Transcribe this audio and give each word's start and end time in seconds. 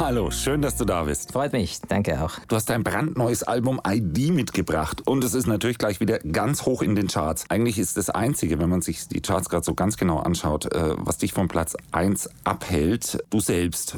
Hallo, 0.00 0.32
schön, 0.32 0.60
dass 0.60 0.76
du 0.76 0.84
da 0.84 1.04
bist. 1.04 1.30
Freut 1.30 1.52
mich, 1.52 1.80
danke 1.88 2.20
auch. 2.20 2.32
Du 2.48 2.56
hast 2.56 2.68
dein 2.68 2.82
brandneues 2.82 3.44
Album 3.44 3.80
ID 3.86 4.30
mitgebracht 4.30 5.02
und 5.06 5.22
es 5.22 5.34
ist 5.34 5.46
natürlich 5.46 5.78
gleich 5.78 6.00
wieder 6.00 6.18
ganz 6.18 6.66
hoch 6.66 6.82
in 6.82 6.96
den 6.96 7.06
Charts. 7.06 7.44
Eigentlich 7.48 7.78
ist 7.78 7.96
das 7.96 8.10
Einzige, 8.10 8.58
wenn 8.58 8.68
man 8.68 8.82
sich 8.82 9.06
die 9.06 9.20
Charts 9.20 9.48
gerade 9.48 9.64
so 9.64 9.74
ganz 9.74 9.96
genau 9.96 10.18
anschaut, 10.18 10.66
äh, 10.74 10.94
was 10.98 11.18
dich 11.18 11.32
von 11.32 11.46
Platz 11.46 11.76
1 11.92 12.28
abhält, 12.42 13.22
du 13.30 13.38
selbst. 13.38 13.96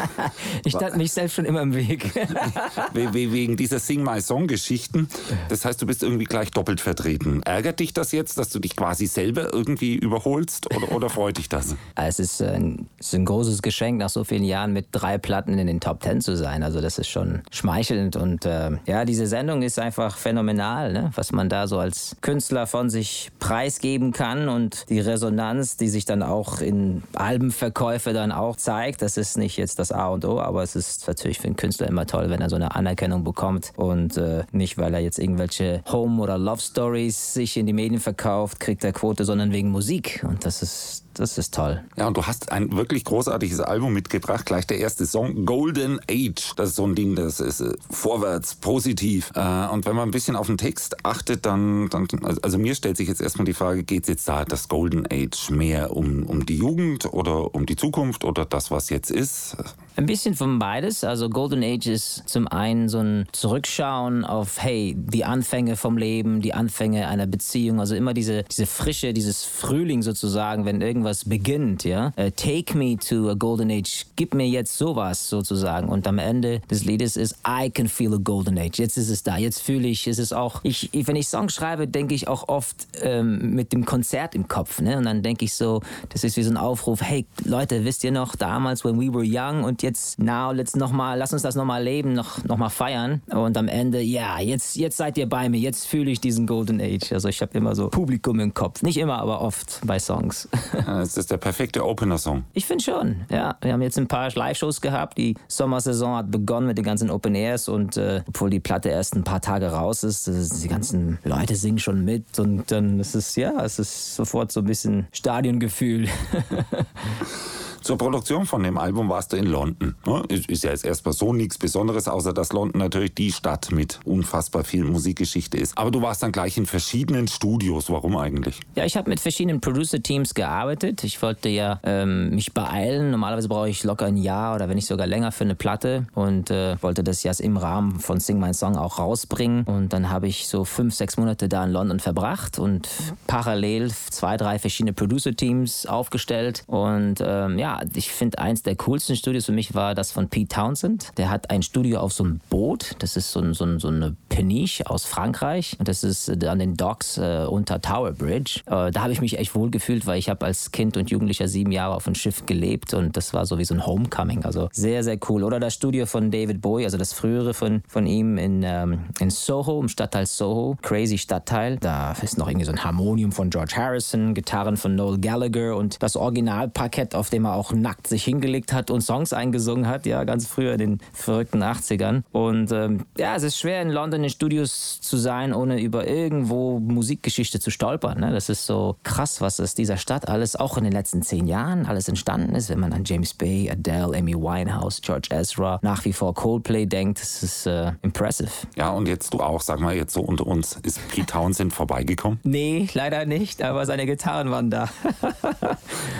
ich 0.64 0.72
stand 0.72 0.96
mich 0.96 1.12
selbst 1.12 1.34
schon 1.34 1.44
immer 1.44 1.60
im 1.60 1.74
Weg. 1.74 2.12
Wegen 2.94 3.58
dieser 3.58 3.78
Sing 3.78 4.02
My 4.02 4.22
Song 4.22 4.46
Geschichten. 4.46 5.08
Das 5.50 5.66
heißt, 5.66 5.82
du 5.82 5.86
bist 5.86 6.02
irgendwie 6.02 6.24
gleich 6.24 6.50
doppelt 6.50 6.80
vertreten. 6.80 7.42
Ärgert 7.42 7.80
dich 7.80 7.92
das 7.92 8.10
jetzt, 8.12 8.38
dass 8.38 8.48
du 8.48 8.58
dich 8.58 8.74
quasi 8.74 9.06
selber 9.06 9.52
irgendwie 9.52 9.96
überholst 9.96 10.74
oder, 10.74 10.92
oder 10.92 11.10
freut 11.10 11.36
dich 11.36 11.50
das? 11.50 11.76
Es 11.98 12.20
ist, 12.20 12.40
ein, 12.40 12.88
es 12.98 13.08
ist 13.08 13.14
ein 13.14 13.24
großes 13.24 13.62
Geschenk, 13.62 13.98
nach 13.98 14.08
so 14.08 14.22
vielen 14.22 14.44
Jahren 14.44 14.72
mit 14.72 14.88
drei 14.92 15.18
Platten 15.26 15.58
in 15.58 15.66
den 15.66 15.80
Top 15.80 15.98
Ten 16.00 16.20
zu 16.20 16.36
sein. 16.36 16.62
Also 16.62 16.80
das 16.80 16.98
ist 16.98 17.08
schon 17.08 17.42
schmeichelnd 17.50 18.14
und 18.14 18.46
äh, 18.46 18.70
ja, 18.86 19.04
diese 19.04 19.26
Sendung 19.26 19.62
ist 19.62 19.76
einfach 19.80 20.16
phänomenal, 20.16 20.92
ne? 20.92 21.10
was 21.16 21.32
man 21.32 21.48
da 21.48 21.66
so 21.66 21.80
als 21.80 22.14
Künstler 22.20 22.68
von 22.68 22.90
sich 22.90 23.32
preisgeben 23.40 24.12
kann 24.12 24.48
und 24.48 24.88
die 24.88 25.00
Resonanz, 25.00 25.76
die 25.76 25.88
sich 25.88 26.04
dann 26.04 26.22
auch 26.22 26.60
in 26.60 27.02
Albenverkäufe 27.16 28.12
dann 28.12 28.30
auch 28.30 28.54
zeigt. 28.54 29.02
Das 29.02 29.16
ist 29.16 29.36
nicht 29.36 29.56
jetzt 29.56 29.80
das 29.80 29.90
A 29.90 30.06
und 30.06 30.24
O, 30.24 30.38
aber 30.38 30.62
es 30.62 30.76
ist 30.76 31.08
natürlich 31.08 31.40
für 31.40 31.48
einen 31.48 31.56
Künstler 31.56 31.88
immer 31.88 32.06
toll, 32.06 32.30
wenn 32.30 32.40
er 32.40 32.48
so 32.48 32.54
eine 32.54 32.76
Anerkennung 32.76 33.24
bekommt 33.24 33.72
und 33.74 34.16
äh, 34.16 34.44
nicht, 34.52 34.78
weil 34.78 34.94
er 34.94 35.00
jetzt 35.00 35.18
irgendwelche 35.18 35.82
Home- 35.90 36.22
oder 36.22 36.38
Love 36.38 36.60
Stories 36.60 37.34
sich 37.34 37.56
in 37.56 37.66
die 37.66 37.72
Medien 37.72 38.00
verkauft, 38.00 38.60
kriegt 38.60 38.84
er 38.84 38.92
Quote, 38.92 39.24
sondern 39.24 39.50
wegen 39.50 39.70
Musik 39.70 40.24
und 40.28 40.46
das 40.46 40.62
ist 40.62 41.05
das 41.16 41.38
ist 41.38 41.54
toll. 41.54 41.82
Ja, 41.96 42.06
und 42.06 42.16
du 42.16 42.26
hast 42.26 42.52
ein 42.52 42.76
wirklich 42.76 43.04
großartiges 43.04 43.60
Album 43.60 43.94
mitgebracht. 43.94 44.44
Gleich 44.44 44.66
der 44.66 44.78
erste 44.78 45.06
Song, 45.06 45.46
Golden 45.46 45.98
Age. 46.10 46.52
Das 46.56 46.70
ist 46.70 46.76
so 46.76 46.86
ein 46.86 46.94
Ding, 46.94 47.14
das 47.14 47.40
ist 47.40 47.60
äh, 47.60 47.72
vorwärts, 47.90 48.54
positiv. 48.56 49.32
Äh, 49.34 49.66
und 49.68 49.86
wenn 49.86 49.96
man 49.96 50.08
ein 50.08 50.10
bisschen 50.10 50.36
auf 50.36 50.46
den 50.46 50.58
Text 50.58 51.04
achtet, 51.04 51.46
dann, 51.46 51.88
dann 51.88 52.06
also 52.42 52.58
mir 52.58 52.74
stellt 52.74 52.98
sich 52.98 53.08
jetzt 53.08 53.22
erstmal 53.22 53.46
die 53.46 53.54
Frage, 53.54 53.82
geht 53.82 54.02
es 54.02 54.08
jetzt 54.08 54.28
da 54.28 54.44
das 54.44 54.68
Golden 54.68 55.06
Age 55.10 55.50
mehr 55.50 55.96
um, 55.96 56.24
um 56.24 56.44
die 56.44 56.58
Jugend 56.58 57.06
oder 57.06 57.54
um 57.54 57.64
die 57.64 57.76
Zukunft 57.76 58.24
oder 58.24 58.44
das, 58.44 58.70
was 58.70 58.90
jetzt 58.90 59.10
ist? 59.10 59.56
Ein 59.96 60.04
bisschen 60.04 60.34
von 60.34 60.58
beides. 60.58 61.04
Also 61.04 61.30
Golden 61.30 61.62
Age 61.62 61.86
ist 61.86 62.28
zum 62.28 62.46
einen 62.48 62.90
so 62.90 62.98
ein 62.98 63.26
Zurückschauen 63.32 64.26
auf, 64.26 64.62
hey, 64.62 64.94
die 64.94 65.24
Anfänge 65.24 65.76
vom 65.76 65.96
Leben, 65.96 66.42
die 66.42 66.52
Anfänge 66.52 67.08
einer 67.08 67.26
Beziehung. 67.26 67.80
Also 67.80 67.94
immer 67.94 68.12
diese, 68.12 68.42
diese 68.42 68.66
Frische, 68.66 69.14
dieses 69.14 69.46
Frühling 69.46 70.02
sozusagen, 70.02 70.66
wenn 70.66 70.82
irgendwas 70.82 71.24
beginnt, 71.24 71.84
ja. 71.84 72.12
Uh, 72.18 72.28
take 72.28 72.76
me 72.76 72.98
to 72.98 73.30
a 73.30 73.34
Golden 73.34 73.70
Age. 73.70 74.04
Gib 74.16 74.34
mir 74.34 74.46
jetzt 74.46 74.76
sowas 74.76 75.30
sozusagen. 75.30 75.88
Und 75.88 76.06
am 76.06 76.18
Ende 76.18 76.60
des 76.70 76.84
Liedes 76.84 77.16
ist 77.16 77.36
I 77.48 77.70
can 77.70 77.88
feel 77.88 78.12
a 78.12 78.18
Golden 78.18 78.58
Age. 78.58 78.78
Jetzt 78.78 78.98
ist 78.98 79.08
es 79.08 79.22
da. 79.22 79.38
Jetzt 79.38 79.62
fühle 79.62 79.88
ich, 79.88 80.06
ist 80.06 80.18
es 80.18 80.34
auch, 80.34 80.60
ich, 80.62 80.90
wenn 80.92 81.16
ich 81.16 81.28
Songs 81.28 81.54
schreibe, 81.54 81.88
denke 81.88 82.14
ich 82.14 82.28
auch 82.28 82.48
oft 82.48 82.86
ähm, 83.00 83.54
mit 83.54 83.72
dem 83.72 83.86
Konzert 83.86 84.34
im 84.34 84.46
Kopf, 84.46 84.82
ne? 84.82 84.98
Und 84.98 85.04
dann 85.04 85.22
denke 85.22 85.46
ich 85.46 85.54
so, 85.54 85.80
das 86.10 86.22
ist 86.22 86.36
wie 86.36 86.42
so 86.42 86.50
ein 86.50 86.58
Aufruf, 86.58 87.00
hey, 87.00 87.24
Leute, 87.44 87.86
wisst 87.86 88.04
ihr 88.04 88.12
noch 88.12 88.36
damals, 88.36 88.84
when 88.84 89.00
we 89.00 89.12
were 89.12 89.24
young 89.26 89.64
und 89.64 89.85
jetzt, 89.86 90.18
now, 90.18 90.50
let's 90.52 90.76
noch 90.76 90.92
mal, 90.92 91.16
lass 91.16 91.32
uns 91.32 91.42
das 91.42 91.54
nochmal 91.54 91.82
leben, 91.82 92.12
noch, 92.12 92.42
noch 92.44 92.56
mal 92.56 92.68
feiern. 92.68 93.22
Und 93.30 93.56
am 93.56 93.68
Ende, 93.68 94.00
ja, 94.00 94.40
jetzt, 94.40 94.76
jetzt 94.76 94.96
seid 94.96 95.16
ihr 95.16 95.28
bei 95.28 95.48
mir, 95.48 95.58
jetzt 95.58 95.86
fühle 95.86 96.10
ich 96.10 96.20
diesen 96.20 96.46
Golden 96.46 96.80
Age. 96.80 97.12
Also 97.12 97.28
ich 97.28 97.40
habe 97.40 97.56
immer 97.56 97.74
so 97.74 97.88
Publikum 97.88 98.40
im 98.40 98.52
Kopf. 98.52 98.82
Nicht 98.82 98.98
immer, 98.98 99.18
aber 99.18 99.40
oft 99.40 99.80
bei 99.84 99.98
Songs. 99.98 100.48
das 100.86 101.16
ist 101.16 101.30
der 101.30 101.36
perfekte 101.36 101.84
Opener-Song. 101.84 102.44
Ich 102.52 102.66
finde 102.66 102.84
schon, 102.84 103.16
ja. 103.30 103.56
Wir 103.62 103.72
haben 103.72 103.82
jetzt 103.82 103.98
ein 103.98 104.08
paar 104.08 104.30
Live-Shows 104.30 104.80
gehabt. 104.80 105.18
Die 105.18 105.36
Sommersaison 105.48 106.16
hat 106.16 106.30
begonnen 106.30 106.66
mit 106.66 106.78
den 106.78 106.84
ganzen 106.84 107.10
Open 107.10 107.34
Airs 107.34 107.68
und 107.68 107.96
äh, 107.96 108.22
obwohl 108.28 108.50
die 108.50 108.60
Platte 108.60 108.88
erst 108.88 109.14
ein 109.14 109.24
paar 109.24 109.40
Tage 109.40 109.68
raus 109.68 110.02
ist, 110.02 110.28
äh, 110.28 110.32
die 110.62 110.68
ganzen 110.68 111.18
Leute 111.24 111.54
singen 111.54 111.78
schon 111.78 112.04
mit 112.04 112.38
und 112.38 112.70
dann 112.70 112.98
ist 112.98 113.14
es, 113.14 113.36
ja, 113.36 113.52
es 113.64 113.78
ist 113.78 114.16
sofort 114.16 114.50
so 114.50 114.60
ein 114.60 114.66
bisschen 114.66 115.06
Stadiongefühl. 115.12 116.08
Zur 117.86 117.98
Produktion 117.98 118.46
von 118.46 118.64
dem 118.64 118.78
Album 118.78 119.08
warst 119.08 119.32
du 119.32 119.36
in 119.36 119.46
London. 119.46 119.94
Ne? 120.06 120.24
Ist 120.28 120.64
ja 120.64 120.70
jetzt 120.70 120.84
erstmal 120.84 121.14
so 121.14 121.32
nichts 121.32 121.56
Besonderes, 121.56 122.08
außer 122.08 122.32
dass 122.32 122.52
London 122.52 122.80
natürlich 122.80 123.14
die 123.14 123.30
Stadt 123.30 123.70
mit 123.70 124.00
unfassbar 124.04 124.64
viel 124.64 124.82
Musikgeschichte 124.82 125.56
ist. 125.56 125.78
Aber 125.78 125.92
du 125.92 126.02
warst 126.02 126.20
dann 126.24 126.32
gleich 126.32 126.56
in 126.56 126.66
verschiedenen 126.66 127.28
Studios. 127.28 127.88
Warum 127.88 128.16
eigentlich? 128.16 128.58
Ja, 128.74 128.84
ich 128.84 128.96
habe 128.96 129.08
mit 129.08 129.20
verschiedenen 129.20 129.60
Producer-Teams 129.60 130.34
gearbeitet. 130.34 131.04
Ich 131.04 131.22
wollte 131.22 131.48
ja 131.48 131.78
ähm, 131.84 132.30
mich 132.30 132.52
beeilen. 132.52 133.12
Normalerweise 133.12 133.46
brauche 133.46 133.68
ich 133.68 133.84
locker 133.84 134.06
ein 134.06 134.16
Jahr 134.16 134.56
oder 134.56 134.68
wenn 134.68 134.74
nicht 134.74 134.88
sogar 134.88 135.06
länger 135.06 135.30
für 135.30 135.44
eine 135.44 135.54
Platte 135.54 136.08
und 136.12 136.50
äh, 136.50 136.82
wollte 136.82 137.04
das 137.04 137.22
ja 137.22 137.30
im 137.38 137.56
Rahmen 137.56 138.00
von 138.00 138.18
Sing 138.18 138.40
My 138.40 138.52
Song 138.52 138.74
auch 138.74 138.98
rausbringen. 138.98 139.62
Und 139.62 139.92
dann 139.92 140.10
habe 140.10 140.26
ich 140.26 140.48
so 140.48 140.64
fünf, 140.64 140.92
sechs 140.92 141.18
Monate 141.18 141.48
da 141.48 141.64
in 141.64 141.70
London 141.70 142.00
verbracht 142.00 142.58
und 142.58 142.88
parallel 143.28 143.92
zwei, 143.92 144.36
drei 144.36 144.58
verschiedene 144.58 144.92
Producer-Teams 144.92 145.86
aufgestellt. 145.86 146.64
Und 146.66 147.22
ähm, 147.24 147.60
ja, 147.60 147.75
ich 147.94 148.10
finde, 148.10 148.38
eins 148.38 148.62
der 148.62 148.76
coolsten 148.76 149.16
Studios 149.16 149.46
für 149.46 149.52
mich 149.52 149.74
war 149.74 149.94
das 149.94 150.12
von 150.12 150.28
Pete 150.28 150.54
Townsend. 150.54 151.12
Der 151.16 151.30
hat 151.30 151.50
ein 151.50 151.62
Studio 151.62 152.00
auf 152.00 152.12
so 152.12 152.24
einem 152.24 152.40
Boot. 152.50 152.96
Das 152.98 153.16
ist 153.16 153.32
so, 153.32 153.40
ein, 153.40 153.54
so, 153.54 153.64
ein, 153.64 153.78
so 153.78 153.88
eine 153.88 154.16
Peniche 154.28 154.88
aus 154.88 155.04
Frankreich. 155.04 155.76
Und 155.78 155.88
das 155.88 156.04
ist 156.04 156.28
äh, 156.28 156.46
an 156.46 156.58
den 156.58 156.76
Docks 156.76 157.18
äh, 157.18 157.46
unter 157.48 157.80
Tower 157.80 158.12
Bridge. 158.12 158.60
Äh, 158.66 158.90
da 158.90 159.02
habe 159.02 159.12
ich 159.12 159.20
mich 159.20 159.38
echt 159.38 159.54
wohl 159.54 159.70
gefühlt, 159.70 160.06
weil 160.06 160.18
ich 160.18 160.28
habe 160.28 160.44
als 160.46 160.72
Kind 160.72 160.96
und 160.96 161.10
Jugendlicher 161.10 161.48
sieben 161.48 161.72
Jahre 161.72 161.94
auf 161.94 162.06
einem 162.06 162.14
Schiff 162.14 162.46
gelebt 162.46 162.94
und 162.94 163.16
das 163.16 163.34
war 163.34 163.46
so 163.46 163.58
wie 163.58 163.64
so 163.64 163.74
ein 163.74 163.86
Homecoming. 163.86 164.44
Also 164.44 164.68
sehr, 164.72 165.02
sehr 165.04 165.18
cool. 165.28 165.42
Oder 165.42 165.60
das 165.60 165.74
Studio 165.74 166.06
von 166.06 166.30
David 166.30 166.60
Bowie, 166.60 166.84
also 166.84 166.98
das 166.98 167.12
frühere 167.12 167.54
von, 167.54 167.82
von 167.88 168.06
ihm 168.06 168.38
in, 168.38 168.62
ähm, 168.62 169.06
in 169.20 169.30
Soho, 169.30 169.80
im 169.80 169.88
Stadtteil 169.88 170.26
Soho. 170.26 170.76
Crazy 170.82 171.18
Stadtteil. 171.18 171.76
Da 171.78 172.12
ist 172.22 172.38
noch 172.38 172.48
irgendwie 172.48 172.66
so 172.66 172.72
ein 172.72 172.82
Harmonium 172.82 173.32
von 173.32 173.50
George 173.50 173.74
Harrison, 173.76 174.34
Gitarren 174.34 174.76
von 174.76 174.94
Noel 174.94 175.18
Gallagher 175.18 175.76
und 175.76 176.02
das 176.02 176.16
Originalparkett, 176.16 177.14
auf 177.14 177.30
dem 177.30 177.44
er 177.44 177.54
auch 177.54 177.65
nackt 177.72 178.06
sich 178.06 178.24
hingelegt 178.24 178.72
hat 178.72 178.90
und 178.90 179.00
Songs 179.00 179.32
eingesungen 179.32 179.88
hat, 179.88 180.06
ja, 180.06 180.24
ganz 180.24 180.46
früher 180.46 180.72
in 180.72 180.78
den 180.78 180.98
verrückten 181.12 181.62
80ern. 181.62 182.22
Und 182.32 182.72
ähm, 182.72 183.06
ja, 183.16 183.36
es 183.36 183.42
ist 183.42 183.58
schwer 183.58 183.82
in 183.82 183.90
London 183.90 184.24
in 184.24 184.30
Studios 184.30 185.00
zu 185.00 185.16
sein, 185.16 185.54
ohne 185.54 185.80
über 185.80 186.06
irgendwo 186.06 186.78
Musikgeschichte 186.78 187.60
zu 187.60 187.70
stolpern. 187.70 188.20
Ne? 188.20 188.32
Das 188.32 188.48
ist 188.48 188.66
so 188.66 188.96
krass, 189.02 189.40
was 189.40 189.60
aus 189.60 189.74
dieser 189.74 189.96
Stadt 189.96 190.28
alles 190.28 190.56
auch 190.56 190.76
in 190.76 190.84
den 190.84 190.92
letzten 190.92 191.22
zehn 191.22 191.46
Jahren 191.46 191.86
alles 191.86 192.08
entstanden 192.08 192.54
ist, 192.54 192.68
wenn 192.70 192.80
man 192.80 192.92
an 192.92 193.04
James 193.04 193.34
Bay, 193.34 193.70
Adele, 193.70 194.16
Amy 194.16 194.34
Winehouse, 194.34 195.00
George 195.00 195.28
Ezra, 195.30 195.78
nach 195.82 196.04
wie 196.04 196.12
vor 196.12 196.34
Coldplay 196.34 196.86
denkt. 196.86 197.20
Das 197.20 197.42
ist 197.42 197.66
äh, 197.66 197.92
impressive. 198.02 198.50
Ja, 198.76 198.90
und 198.90 199.08
jetzt 199.08 199.32
du 199.32 199.40
auch, 199.40 199.60
sag 199.60 199.80
mal 199.80 199.94
jetzt 199.94 200.14
so 200.14 200.20
unter 200.20 200.46
uns, 200.46 200.78
ist 200.82 201.00
Pete 201.08 201.26
Townsend 201.26 201.72
vorbeigekommen? 201.72 202.40
Nee, 202.42 202.88
leider 202.94 203.26
nicht, 203.26 203.62
aber 203.62 203.86
seine 203.86 204.06
Gitarren 204.06 204.50
waren 204.50 204.70
da. 204.70 204.88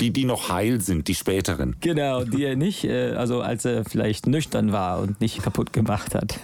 die, 0.00 0.10
die 0.10 0.24
noch 0.24 0.48
heil 0.50 0.80
sind, 0.80 1.08
die 1.08 1.14
späteren. 1.36 1.76
Genau, 1.80 2.24
die 2.24 2.44
er 2.44 2.56
nicht, 2.56 2.84
äh, 2.84 3.12
also 3.12 3.40
als 3.40 3.64
er 3.64 3.84
vielleicht 3.84 4.26
nüchtern 4.26 4.72
war 4.72 5.00
und 5.00 5.20
nicht 5.20 5.42
kaputt 5.42 5.72
gemacht 5.72 6.14
hat. 6.14 6.38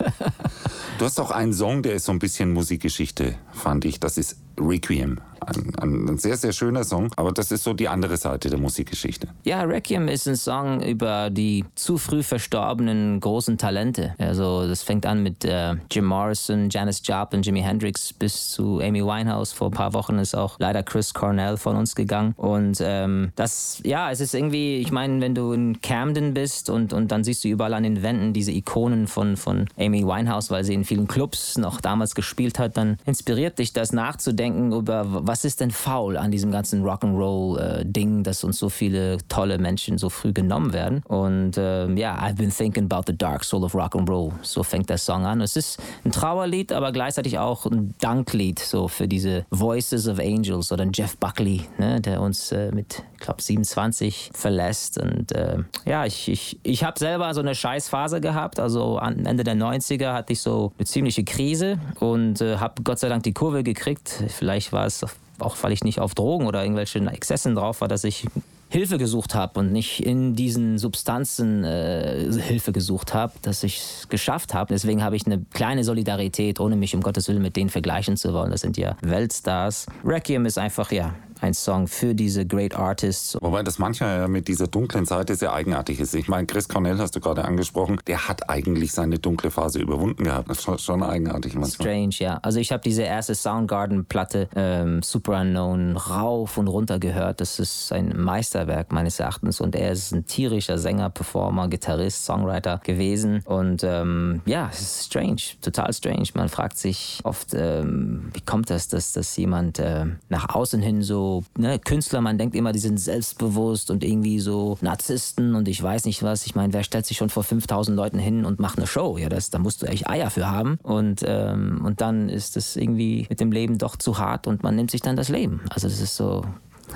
Du 0.99 1.07
hast 1.07 1.19
auch 1.19 1.31
einen 1.31 1.53
Song, 1.53 1.83
der 1.83 1.95
ist 1.95 2.05
so 2.05 2.13
ein 2.13 2.19
bisschen 2.19 2.53
Musikgeschichte, 2.53 3.35
fand 3.53 3.85
ich. 3.85 3.99
Das 3.99 4.19
ist 4.19 4.37
Requiem. 4.61 5.19
Ein, 5.47 6.09
ein, 6.09 6.19
sehr, 6.19 6.37
sehr 6.37 6.53
schöner 6.53 6.85
Song, 6.85 7.11
aber 7.17 7.33
das 7.33 7.51
ist 7.51 7.65
so 7.65 7.73
die 7.73 7.89
andere 7.89 8.17
Seite 8.17 8.51
der 8.51 8.59
Musikgeschichte. 8.59 9.29
Ja, 9.45 9.63
Requiem 9.63 10.09
ist 10.09 10.29
ein 10.29 10.37
Song 10.37 10.83
über 10.83 11.31
die 11.31 11.65
zu 11.75 11.99
früh 11.99 12.23
verstorbenen 12.23 13.21
großen 13.21 13.59
Talente. 13.59 14.15
Also 14.19 14.67
das 14.67 14.83
fängt 14.83 15.07
an 15.07 15.23
mit 15.23 15.45
äh, 15.45 15.75
Jim 15.91 16.05
Morrison, 16.05 16.69
Janis 16.71 17.03
Joplin, 17.05 17.43
Jimi 17.43 17.63
Hendrix 17.63 18.13
bis 18.13 18.51
zu 18.51 18.81
Amy 18.81 19.03
Winehouse. 19.05 19.53
Vor 19.53 19.69
ein 19.69 19.73
paar 19.73 19.95
Wochen 19.95 20.19
ist 20.19 20.35
auch 20.35 20.59
leider 20.59 20.83
Chris 20.83 21.15
Cornell 21.15 21.57
von 21.57 21.77
uns 21.77 21.95
gegangen. 21.95 22.35
Und 22.37 22.79
ähm, 22.81 23.33
das, 23.37 23.81
ja, 23.85 24.11
es 24.11 24.21
ist 24.21 24.35
irgendwie, 24.35 24.77
ich 24.77 24.93
meine, 24.93 25.21
wenn 25.21 25.35
du 25.35 25.53
in 25.53 25.81
Camden 25.81 26.35
bist 26.35 26.71
und, 26.71 26.93
und 26.93 27.11
dann 27.13 27.25
siehst 27.25 27.45
du 27.45 27.49
überall 27.49 27.75
an 27.75 27.83
den 27.83 28.03
Wänden 28.03 28.33
diese 28.33 28.53
Ikonen 28.53 29.07
von, 29.07 29.37
von 29.37 29.69
Amy 29.79 30.05
Winehouse, 30.05 30.51
weil 30.51 30.65
sie 30.65 30.75
in 30.75 30.85
vielen 30.85 31.09
Clubs 31.09 31.57
noch 31.59 31.81
damals 31.81 32.15
gespielt 32.15 32.59
hat, 32.59 32.77
dann 32.77 32.99
inspiriert 33.07 33.59
dich 33.59 33.73
das 33.73 33.93
nachzudenken 33.93 34.73
über, 34.73 35.07
was 35.27 35.32
ist 35.45 35.61
denn 35.61 35.71
faul 35.71 36.17
an 36.17 36.31
diesem 36.31 36.51
ganzen 36.51 36.85
Rock'n'Roll-Ding, 36.85 38.21
äh, 38.21 38.23
dass 38.23 38.45
uns 38.45 38.59
so 38.59 38.69
viele 38.69 39.19
tolle 39.29 39.59
Menschen 39.59 39.99
so 39.99 40.11
früh 40.11 40.33
genommen 40.33 40.73
werden. 40.73 41.03
Und 41.09 41.53
ähm, 41.57 41.97
ja, 41.97 42.19
I've 42.19 42.37
been 42.37 42.51
thinking 42.51 42.85
about 42.91 43.05
the 43.07 43.17
dark 43.17 43.45
soul 43.45 43.65
of 43.65 43.75
Rock'n'Roll. 43.75 44.33
So 44.43 44.63
fängt 44.63 44.91
der 44.91 44.99
Song 44.99 45.25
an. 45.25 45.41
Es 45.41 45.57
ist 45.57 45.81
ein 46.05 46.13
Trauerlied, 46.13 46.73
aber 46.73 46.93
gleichzeitig 46.93 47.39
auch 47.39 47.67
ein 47.67 47.95
Danklied 47.99 48.59
so 48.59 48.89
für 48.89 49.09
diese 49.09 49.47
Voices 49.51 50.07
of 50.09 50.19
Angels 50.19 50.71
oder 50.73 50.87
Jeff 50.93 51.17
Buckley, 51.17 51.63
ne, 51.79 52.01
der 52.01 52.21
uns 52.21 52.53
äh, 52.53 52.71
mit, 52.73 53.03
ich 53.15 53.21
glaube, 53.21 53.43
27 53.43 54.31
verlässt. 54.35 54.99
Und 54.99 55.33
äh, 55.33 55.59
ja, 55.87 56.05
ich, 56.05 56.29
ich, 56.29 56.61
ich 56.63 56.85
habe 56.85 56.99
selber 56.99 57.33
so 57.35 57.41
eine 57.41 57.55
Scheißphase 57.55 58.21
gehabt. 58.21 58.61
Also 58.61 58.99
Ende 58.99 59.45
der 59.45 59.57
90er 59.57 60.13
hatte 60.13 60.33
ich 60.33 60.41
so 60.41 60.73
eine 60.79 60.87
ziemliche 60.87 61.25
Krise 61.25 61.79
und 62.01 62.41
äh, 62.41 62.59
habe 62.59 62.83
Gott 62.83 62.99
sei 62.99 63.09
Dank 63.09 63.23
die 63.23 63.33
Kurve 63.33 63.63
gekriegt. 63.63 64.23
Vielleicht 64.29 64.73
war 64.73 64.87
es 64.87 65.05
auch 65.45 65.57
weil 65.63 65.73
ich 65.73 65.85
nicht 65.85 66.01
auf 66.01 66.15
Drogen 66.15 66.47
oder 66.47 66.63
irgendwelchen 66.63 67.09
Exzessen 67.09 67.55
drauf 67.55 67.81
war, 67.81 67.89
dass 67.89 68.05
ich 68.05 68.27
Hilfe 68.73 68.97
gesucht 68.97 69.35
habe 69.35 69.61
und 69.61 69.71
nicht 69.71 70.05
in 70.05 70.35
diesen 70.35 70.79
Substanzen 70.79 71.63
äh, 71.63 72.33
Hilfe 72.41 72.73
gesucht 72.73 73.13
habe, 73.13 73.35
dass 73.43 73.63
ich 73.65 73.81
es 73.81 74.09
geschafft 74.09 74.55
habe. 74.55 74.73
Deswegen 74.73 75.05
habe 75.05 75.15
ich 75.15 75.27
eine 75.27 75.45
kleine 75.53 75.85
Solidarität, 75.85 76.59
ohne 76.59 76.77
mich 76.77 76.95
um 76.95 77.03
Gottes 77.03 77.29
Willen 77.29 77.43
mit 77.43 77.57
denen 77.57 77.69
vergleichen 77.69 78.17
zu 78.17 78.33
wollen. 78.33 78.51
Das 78.51 78.63
sind 78.63 78.79
ja 78.79 78.97
Weltstars. 79.03 79.87
Requiem 80.05 80.47
ist 80.47 80.57
einfach, 80.57 80.91
ja, 80.91 81.15
ein 81.43 81.55
Song 81.55 81.89
für 81.89 82.15
diese 82.15 82.47
Great 82.47 82.75
Artists. 82.75 83.37
Wobei 83.41 83.63
das 83.63 83.79
manchmal 83.79 84.29
mit 84.29 84.49
dieser 84.49 84.69
dunklen 84.69 85.05
Seite 85.05 85.35
sehr 85.35 85.53
eigenartig 85.53 85.99
ist. 86.01 86.15
Ich 86.15 86.29
meine, 86.29 86.47
Chris 86.47 86.69
Cornell 86.69 86.99
hast 86.99 87.17
du 87.17 87.21
gerade 87.21 87.45
angesprochen, 87.45 87.99
der 88.07 88.29
hat 88.29 88.49
eigentlich 88.49 88.93
seine 88.93 89.19
dunkle 89.19 89.51
Phase 89.51 89.81
überwunden 89.81 90.25
gehabt. 90.25 90.49
Das 90.49 90.67
ist 90.67 90.83
schon 90.83 91.03
eigenartig 91.03 91.55
manchmal. 91.55 91.89
Strange, 91.89 92.15
ja. 92.19 92.39
Also 92.43 92.61
ich 92.61 92.71
habe 92.73 92.83
diese 92.83 93.03
erste 93.03 93.35
Soundgarden-Platte 93.35 94.49
ähm, 94.55 95.03
Super 95.03 95.41
Unknown 95.41 95.97
rauf 95.97 96.59
und 96.59 96.69
runter 96.69 96.99
gehört. 96.99 97.41
Das 97.41 97.59
ist 97.59 97.93
ein 97.93 98.15
Meisterwerk 98.17 98.93
meines 98.93 99.19
Erachtens 99.19 99.61
und 99.61 99.75
er 99.75 99.93
ist 99.93 100.13
ein 100.13 100.27
tierischer 100.27 100.79
Sänger, 100.79 101.11
Performer, 101.11 101.69
Gitarrist, 101.69 102.25
Songwriter 102.25 102.81
gewesen 102.85 103.43
und 103.45 103.83
ähm, 103.85 104.43
ja, 104.47 104.69
es 104.73 104.81
ist 104.81 105.07
strange, 105.07 105.43
total 105.61 105.93
strange. 105.93 106.29
Man 106.35 106.49
fragt 106.49 106.79
sich 106.79 107.21
oft, 107.25 107.55
ähm, 107.55 108.31
wie 108.33 108.41
kommt 108.41 108.71
das, 108.71 108.89
dass, 108.89 109.13
dass 109.13 109.37
jemand 109.37 109.79
äh, 109.79 110.07
nach 110.29 110.55
außen 110.55 110.81
hin 110.81 111.03
so 111.03 111.32
ne, 111.57 111.79
Künstler, 111.79 112.21
man 112.21 112.39
denkt 112.39 112.55
immer, 112.55 112.73
die 112.73 112.79
sind 112.79 112.99
selbstbewusst 112.99 113.91
und 113.91 114.05
irgendwie 114.05 114.41
so 114.41 114.77
Narzissten 114.81 115.55
und 115.55 115.69
ich 115.69 115.83
weiß 115.83 116.05
nicht 116.05 116.23
was. 116.23 116.47
Ich 116.47 116.55
meine, 116.55 116.73
wer 116.73 116.85
stellt 116.85 117.07
sich 117.07 117.17
schon 117.17 117.31
vor 117.31 117.45
5000 117.45 117.97
Leuten 117.97 118.19
hin 118.19 118.45
und 118.45 118.61
macht 118.61 118.79
eine 118.79 118.87
Show? 118.87 119.19
Ja, 119.19 119.29
das, 119.29 119.51
da 119.51 119.59
musst 119.59 119.83
du 119.83 119.87
echt 119.87 120.09
Eier 120.09 120.31
für 120.31 120.51
haben. 120.51 120.79
Und, 120.83 121.23
ähm, 121.27 121.83
und 121.85 122.01
dann 122.01 122.29
ist 122.29 122.57
es 122.57 122.77
irgendwie 122.77 123.27
mit 123.29 123.41
dem 123.41 123.53
Leben 123.53 123.79
doch 123.79 123.97
zu 123.97 124.19
hart 124.19 124.47
und 124.47 124.63
man 124.63 124.77
nimmt 124.77 124.91
sich 124.91 125.01
dann 125.01 125.17
das 125.17 125.29
Leben. 125.29 125.61
Also 125.71 125.89
das 125.89 126.01
ist 126.01 126.17
so, 126.17 126.45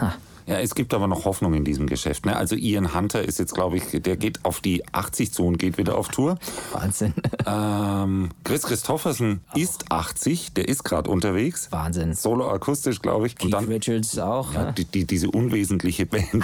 ha. 0.00 0.14
Ja, 0.46 0.60
es 0.60 0.76
gibt 0.76 0.94
aber 0.94 1.08
noch 1.08 1.24
Hoffnung 1.24 1.54
in 1.54 1.64
diesem 1.64 1.88
Geschäft. 1.88 2.24
Ne? 2.24 2.36
Also 2.36 2.54
Ian 2.54 2.94
Hunter 2.94 3.22
ist 3.22 3.40
jetzt, 3.40 3.52
glaube 3.52 3.78
ich, 3.78 4.00
der 4.00 4.16
geht 4.16 4.44
auf 4.44 4.60
die 4.60 4.84
80 4.92 5.32
zu 5.32 5.44
und 5.44 5.58
geht 5.58 5.76
wieder 5.76 5.98
auf 5.98 6.08
Tour. 6.08 6.38
Wahnsinn. 6.72 7.14
Ähm, 7.48 8.30
Chris 8.42 8.62
Christoffersen 8.62 9.40
oh. 9.54 9.58
ist 9.58 9.92
80, 9.92 10.54
der 10.54 10.66
ist 10.68 10.82
gerade 10.82 11.08
unterwegs. 11.08 11.68
Wahnsinn. 11.70 12.12
Solo 12.12 12.50
akustisch, 12.50 13.00
glaube 13.00 13.28
ich. 13.28 13.36
Keith 13.36 13.44
und 13.44 13.50
dann, 13.52 13.64
Richards 13.66 14.18
auch. 14.18 14.52
Ja, 14.52 14.72
die, 14.72 14.84
die, 14.84 15.04
diese 15.04 15.30
unwesentliche 15.30 16.06
Band, 16.06 16.26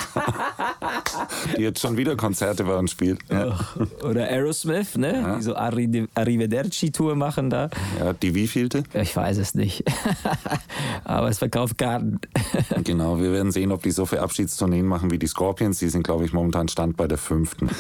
die 1.56 1.62
jetzt 1.62 1.81
schon 1.81 1.96
wieder 1.96 2.14
Konzerte 2.14 2.62
bei 2.62 2.76
uns 2.76 2.93
spielt. 2.93 3.19
Ja. 3.31 3.58
Oder 4.08 4.28
Aerosmith, 4.28 4.96
ne? 4.96 5.12
Ja. 5.12 5.37
Die 5.37 5.43
so 5.43 5.56
Arrivederci-Tour 5.56 7.16
machen 7.16 7.50
da. 7.50 7.69
Ja, 7.98 8.12
die 8.12 8.37
wievielte? 8.37 8.84
Ich 8.94 9.16
weiß 9.16 9.38
es 9.38 9.56
nicht. 9.56 9.82
aber 11.02 11.31
es 11.31 11.38
verkauft 11.38 11.78
Karten. 11.78 12.20
genau, 12.84 13.19
wir 13.19 13.32
werden 13.32 13.50
sehen, 13.50 13.72
ob 13.72 13.82
die 13.82 13.91
so 13.92 14.06
viele 14.06 14.22
Abschiedstourneen 14.22 14.86
machen 14.86 15.10
wie 15.10 15.18
die 15.18 15.26
Scorpions. 15.26 15.78
Die 15.78 15.88
sind, 15.88 16.02
glaube 16.02 16.24
ich, 16.24 16.32
momentan 16.32 16.68
Stand 16.68 16.96
bei 16.96 17.06
der 17.06 17.18
fünften. 17.18 17.70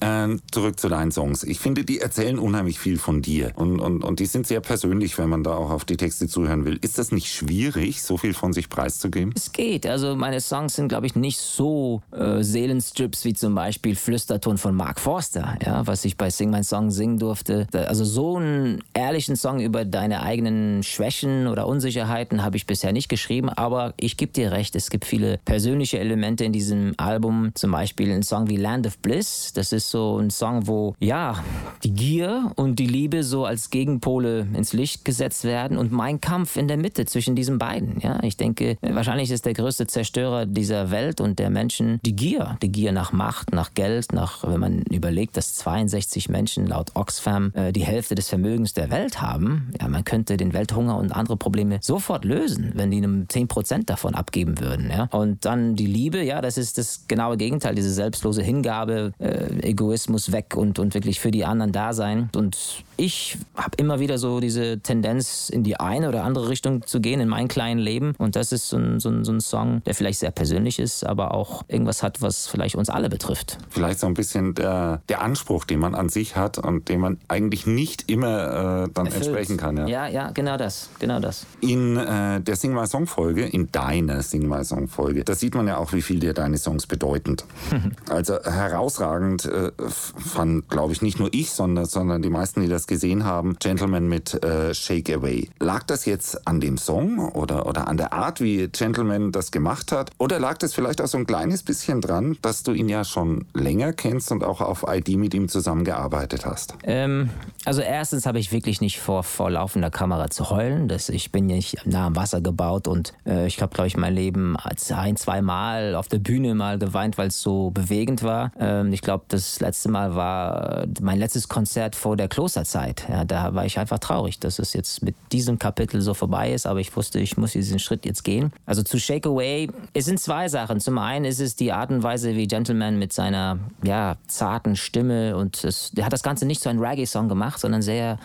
Ähm, 0.00 0.40
zurück 0.50 0.78
zu 0.78 0.88
deinen 0.88 1.10
Songs. 1.10 1.42
Ich 1.42 1.58
finde, 1.58 1.84
die 1.84 2.00
erzählen 2.00 2.38
unheimlich 2.38 2.78
viel 2.78 2.98
von 2.98 3.22
dir. 3.22 3.52
Und, 3.56 3.80
und, 3.80 4.04
und 4.04 4.20
die 4.20 4.26
sind 4.26 4.46
sehr 4.46 4.60
persönlich, 4.60 5.18
wenn 5.18 5.28
man 5.28 5.42
da 5.42 5.54
auch 5.54 5.70
auf 5.70 5.84
die 5.84 5.96
Texte 5.96 6.28
zuhören 6.28 6.64
will. 6.64 6.78
Ist 6.82 6.98
das 6.98 7.12
nicht 7.12 7.28
schwierig, 7.28 8.02
so 8.02 8.16
viel 8.16 8.34
von 8.34 8.52
sich 8.52 8.68
preiszugeben? 8.68 9.32
Es 9.36 9.52
geht. 9.52 9.86
Also 9.86 10.14
meine 10.16 10.40
Songs 10.40 10.74
sind, 10.74 10.88
glaube 10.88 11.06
ich, 11.06 11.14
nicht 11.14 11.38
so 11.38 12.02
äh, 12.12 12.42
Seelenstrips 12.42 13.24
wie 13.24 13.34
zum 13.34 13.54
Beispiel 13.54 13.96
Flüsterton 13.96 14.58
von 14.58 14.74
Mark 14.74 15.00
Forster, 15.00 15.56
ja, 15.64 15.86
was 15.86 16.04
ich 16.04 16.16
bei 16.16 16.30
Sing 16.30 16.50
My 16.50 16.62
Song 16.62 16.90
singen 16.90 17.18
durfte. 17.18 17.66
Also 17.72 18.04
so 18.04 18.36
einen 18.36 18.82
ehrlichen 18.94 19.36
Song 19.36 19.60
über 19.60 19.84
deine 19.84 20.22
eigenen 20.22 20.82
Schwächen 20.82 21.46
oder 21.46 21.66
Unsicherheiten 21.66 22.42
habe 22.44 22.56
ich 22.56 22.66
bisher 22.66 22.92
nicht 22.92 23.08
geschrieben, 23.08 23.48
aber 23.48 23.94
ich 23.96 24.16
gebe 24.16 24.32
dir 24.32 24.52
recht, 24.52 24.76
es 24.76 24.90
gibt 24.90 25.04
viele 25.04 25.38
persönliche 25.44 25.61
persönliche 25.62 26.00
Elemente 26.00 26.44
in 26.44 26.52
diesem 26.52 26.92
Album. 26.96 27.52
Zum 27.54 27.70
Beispiel 27.70 28.10
ein 28.10 28.24
Song 28.24 28.48
wie 28.48 28.56
Land 28.56 28.84
of 28.84 28.98
Bliss. 28.98 29.52
Das 29.54 29.72
ist 29.72 29.90
so 29.90 30.18
ein 30.18 30.30
Song, 30.30 30.66
wo 30.66 30.96
ja 30.98 31.36
die 31.84 31.92
Gier 31.92 32.50
und 32.56 32.80
die 32.80 32.88
Liebe 32.88 33.22
so 33.22 33.44
als 33.44 33.70
Gegenpole 33.70 34.48
ins 34.54 34.72
Licht 34.72 35.04
gesetzt 35.04 35.44
werden 35.44 35.78
und 35.78 35.92
mein 35.92 36.20
Kampf 36.20 36.56
in 36.56 36.66
der 36.66 36.78
Mitte 36.78 37.04
zwischen 37.06 37.36
diesen 37.36 37.58
beiden. 37.58 38.00
Ja, 38.00 38.20
ich 38.24 38.36
denke, 38.36 38.76
wahrscheinlich 38.80 39.30
ist 39.30 39.46
der 39.46 39.52
größte 39.52 39.86
Zerstörer 39.86 40.46
dieser 40.46 40.90
Welt 40.90 41.20
und 41.20 41.38
der 41.38 41.48
Menschen 41.48 42.00
die 42.04 42.16
Gier. 42.16 42.58
Die 42.60 42.72
Gier 42.72 42.90
nach 42.90 43.12
Macht, 43.12 43.52
nach 43.52 43.72
Geld, 43.74 44.12
nach, 44.12 44.42
wenn 44.42 44.58
man 44.58 44.82
überlegt, 44.90 45.36
dass 45.36 45.54
62 45.54 46.28
Menschen 46.28 46.66
laut 46.66 46.90
Oxfam 46.94 47.52
äh, 47.54 47.70
die 47.72 47.84
Hälfte 47.84 48.16
des 48.16 48.28
Vermögens 48.28 48.72
der 48.72 48.90
Welt 48.90 49.22
haben. 49.22 49.72
Ja, 49.80 49.86
man 49.86 50.02
könnte 50.02 50.36
den 50.36 50.54
Welthunger 50.54 50.96
und 50.96 51.12
andere 51.12 51.36
Probleme 51.36 51.78
sofort 51.82 52.24
lösen, 52.24 52.72
wenn 52.74 52.90
die 52.90 52.96
einem 52.96 53.26
10% 53.26 53.86
davon 53.86 54.16
abgeben 54.16 54.58
würden. 54.58 54.90
Ja? 54.90 55.04
Und 55.12 55.46
dann 55.52 55.76
die 55.76 55.86
Liebe, 55.86 56.22
ja, 56.22 56.40
das 56.40 56.56
ist 56.56 56.78
das 56.78 57.04
genaue 57.08 57.36
Gegenteil, 57.36 57.74
diese 57.74 57.90
selbstlose 57.90 58.42
Hingabe, 58.42 59.12
äh, 59.18 59.68
Egoismus 59.68 60.32
weg 60.32 60.56
und, 60.56 60.78
und 60.78 60.94
wirklich 60.94 61.20
für 61.20 61.30
die 61.30 61.44
anderen 61.44 61.72
da 61.72 61.92
sein. 61.92 62.30
Und 62.34 62.82
ich 62.96 63.36
habe 63.54 63.76
immer 63.76 64.00
wieder 64.00 64.16
so 64.16 64.40
diese 64.40 64.78
Tendenz, 64.80 65.50
in 65.50 65.62
die 65.62 65.78
eine 65.78 66.08
oder 66.08 66.24
andere 66.24 66.48
Richtung 66.48 66.86
zu 66.86 67.00
gehen 67.00 67.20
in 67.20 67.28
meinem 67.28 67.48
kleinen 67.48 67.80
Leben. 67.80 68.14
Und 68.18 68.36
das 68.36 68.52
ist 68.52 68.68
so 68.68 68.78
ein, 68.78 69.00
so 69.00 69.10
ein, 69.10 69.24
so 69.24 69.32
ein 69.32 69.40
Song, 69.40 69.82
der 69.84 69.94
vielleicht 69.94 70.20
sehr 70.20 70.30
persönlich 70.30 70.78
ist, 70.78 71.04
aber 71.04 71.34
auch 71.34 71.64
irgendwas 71.68 72.02
hat, 72.02 72.22
was 72.22 72.46
vielleicht 72.46 72.76
uns 72.76 72.88
alle 72.88 73.08
betrifft. 73.08 73.58
Vielleicht 73.68 74.00
so 74.00 74.06
ein 74.06 74.14
bisschen 74.14 74.54
der, 74.54 75.02
der 75.08 75.20
Anspruch, 75.20 75.64
den 75.64 75.80
man 75.80 75.94
an 75.94 76.08
sich 76.08 76.36
hat 76.36 76.58
und 76.58 76.88
den 76.88 77.00
man 77.00 77.18
eigentlich 77.28 77.66
nicht 77.66 78.10
immer 78.10 78.84
äh, 78.86 78.90
dann 78.94 79.06
Erfüllt. 79.06 79.26
entsprechen 79.26 79.56
kann. 79.58 79.76
Ja. 79.76 79.86
ja, 79.86 80.06
ja, 80.08 80.30
genau 80.30 80.56
das, 80.56 80.88
genau 80.98 81.20
das. 81.20 81.44
In 81.60 81.96
äh, 81.96 82.40
der 82.40 82.56
Sing 82.56 82.72
My 82.72 82.86
Song 82.86 83.06
Folge, 83.06 83.44
in 83.44 83.70
deiner 83.70 84.22
Sing 84.22 84.48
My 84.48 84.64
Song 84.64 84.88
Folge, 84.88 85.24
da 85.32 85.36
sieht 85.36 85.54
man 85.54 85.66
ja 85.66 85.78
auch, 85.78 85.94
wie 85.94 86.02
viel 86.02 86.20
dir 86.20 86.34
deine 86.34 86.58
Songs 86.58 86.86
bedeuten. 86.86 87.38
also 88.10 88.38
herausragend 88.44 89.46
äh, 89.46 89.72
fand, 89.88 90.68
glaube 90.68 90.92
ich, 90.92 91.00
nicht 91.00 91.18
nur 91.18 91.30
ich, 91.32 91.52
sondern, 91.52 91.86
sondern 91.86 92.20
die 92.20 92.28
meisten, 92.28 92.60
die 92.60 92.68
das 92.68 92.86
gesehen 92.86 93.24
haben, 93.24 93.56
Gentleman 93.58 94.08
mit 94.08 94.44
äh, 94.44 94.74
Shake 94.74 95.08
Away. 95.08 95.48
Lag 95.58 95.84
das 95.84 96.04
jetzt 96.04 96.46
an 96.46 96.60
dem 96.60 96.76
Song 96.76 97.30
oder, 97.30 97.64
oder 97.64 97.88
an 97.88 97.96
der 97.96 98.12
Art, 98.12 98.42
wie 98.42 98.68
Gentleman 98.68 99.32
das 99.32 99.50
gemacht 99.50 99.90
hat? 99.90 100.10
Oder 100.18 100.38
lag 100.38 100.58
das 100.58 100.74
vielleicht 100.74 101.00
auch 101.00 101.06
so 101.06 101.16
ein 101.16 101.24
kleines 101.24 101.62
bisschen 101.62 102.02
dran, 102.02 102.36
dass 102.42 102.62
du 102.62 102.72
ihn 102.74 102.90
ja 102.90 103.02
schon 103.02 103.46
länger 103.54 103.94
kennst 103.94 104.32
und 104.32 104.44
auch 104.44 104.60
auf 104.60 104.84
ID 104.86 105.16
mit 105.16 105.32
ihm 105.32 105.48
zusammengearbeitet 105.48 106.44
hast? 106.44 106.74
Ähm, 106.82 107.30
also 107.64 107.80
erstens 107.80 108.26
habe 108.26 108.38
ich 108.38 108.52
wirklich 108.52 108.82
nicht 108.82 109.00
vor, 109.00 109.22
vor 109.22 109.50
laufender 109.50 109.90
Kamera 109.90 110.28
zu 110.28 110.50
heulen. 110.50 110.88
Das, 110.88 111.08
ich 111.08 111.32
bin 111.32 111.46
nicht 111.46 111.86
nah 111.86 112.08
am 112.08 112.16
Wasser 112.16 112.42
gebaut 112.42 112.86
und 112.86 113.14
äh, 113.24 113.46
ich 113.46 113.62
habe, 113.62 113.72
glaube 113.72 113.86
ich, 113.86 113.96
mein 113.96 114.14
Leben 114.14 114.58
ein, 114.58 114.76
zwei 114.76 115.21
Mal 115.26 115.94
auf 115.94 116.08
der 116.08 116.18
Bühne 116.18 116.54
mal 116.54 116.78
geweint, 116.78 117.16
weil 117.16 117.28
es 117.28 117.40
so 117.40 117.70
bewegend 117.70 118.22
war. 118.22 118.52
Ähm, 118.58 118.92
ich 118.92 119.02
glaube, 119.02 119.24
das 119.28 119.60
letzte 119.60 119.88
Mal 119.88 120.14
war 120.14 120.86
mein 121.00 121.18
letztes 121.18 121.48
Konzert 121.48 121.96
vor 121.96 122.16
der 122.16 122.28
Klosterzeit. 122.28 122.72
Zeit. 122.72 123.06
Ja, 123.08 123.24
da 123.24 123.54
war 123.54 123.64
ich 123.64 123.78
einfach 123.78 123.98
traurig, 123.98 124.40
dass 124.40 124.58
es 124.58 124.72
jetzt 124.72 125.02
mit 125.02 125.14
diesem 125.30 125.58
Kapitel 125.58 126.00
so 126.00 126.14
vorbei 126.14 126.52
ist, 126.52 126.66
aber 126.66 126.80
ich 126.80 126.94
wusste, 126.96 127.20
ich 127.20 127.36
muss 127.36 127.52
diesen 127.52 127.78
Schritt 127.78 128.04
jetzt 128.04 128.24
gehen. 128.24 128.52
Also 128.66 128.82
zu 128.82 128.98
Shake 128.98 129.26
Away, 129.26 129.68
es 129.92 130.06
sind 130.06 130.18
zwei 130.18 130.48
Sachen. 130.48 130.80
Zum 130.80 130.98
einen 130.98 131.24
ist 131.24 131.40
es 131.40 131.54
die 131.56 131.72
Art 131.72 131.90
und 131.90 132.02
Weise, 132.02 132.34
wie 132.34 132.46
Gentleman 132.46 132.98
mit 132.98 133.12
seiner 133.12 133.58
ja, 133.82 134.16
zarten 134.26 134.76
Stimme 134.76 135.36
und 135.36 135.62
es, 135.64 135.92
der 135.92 136.04
hat 136.06 136.12
das 136.12 136.22
Ganze 136.22 136.46
nicht 136.46 136.62
so 136.62 136.70
ein 136.70 136.78
Reggae-Song 136.78 137.28
gemacht, 137.28 137.60
sondern 137.60 137.82
sehr 137.82 138.18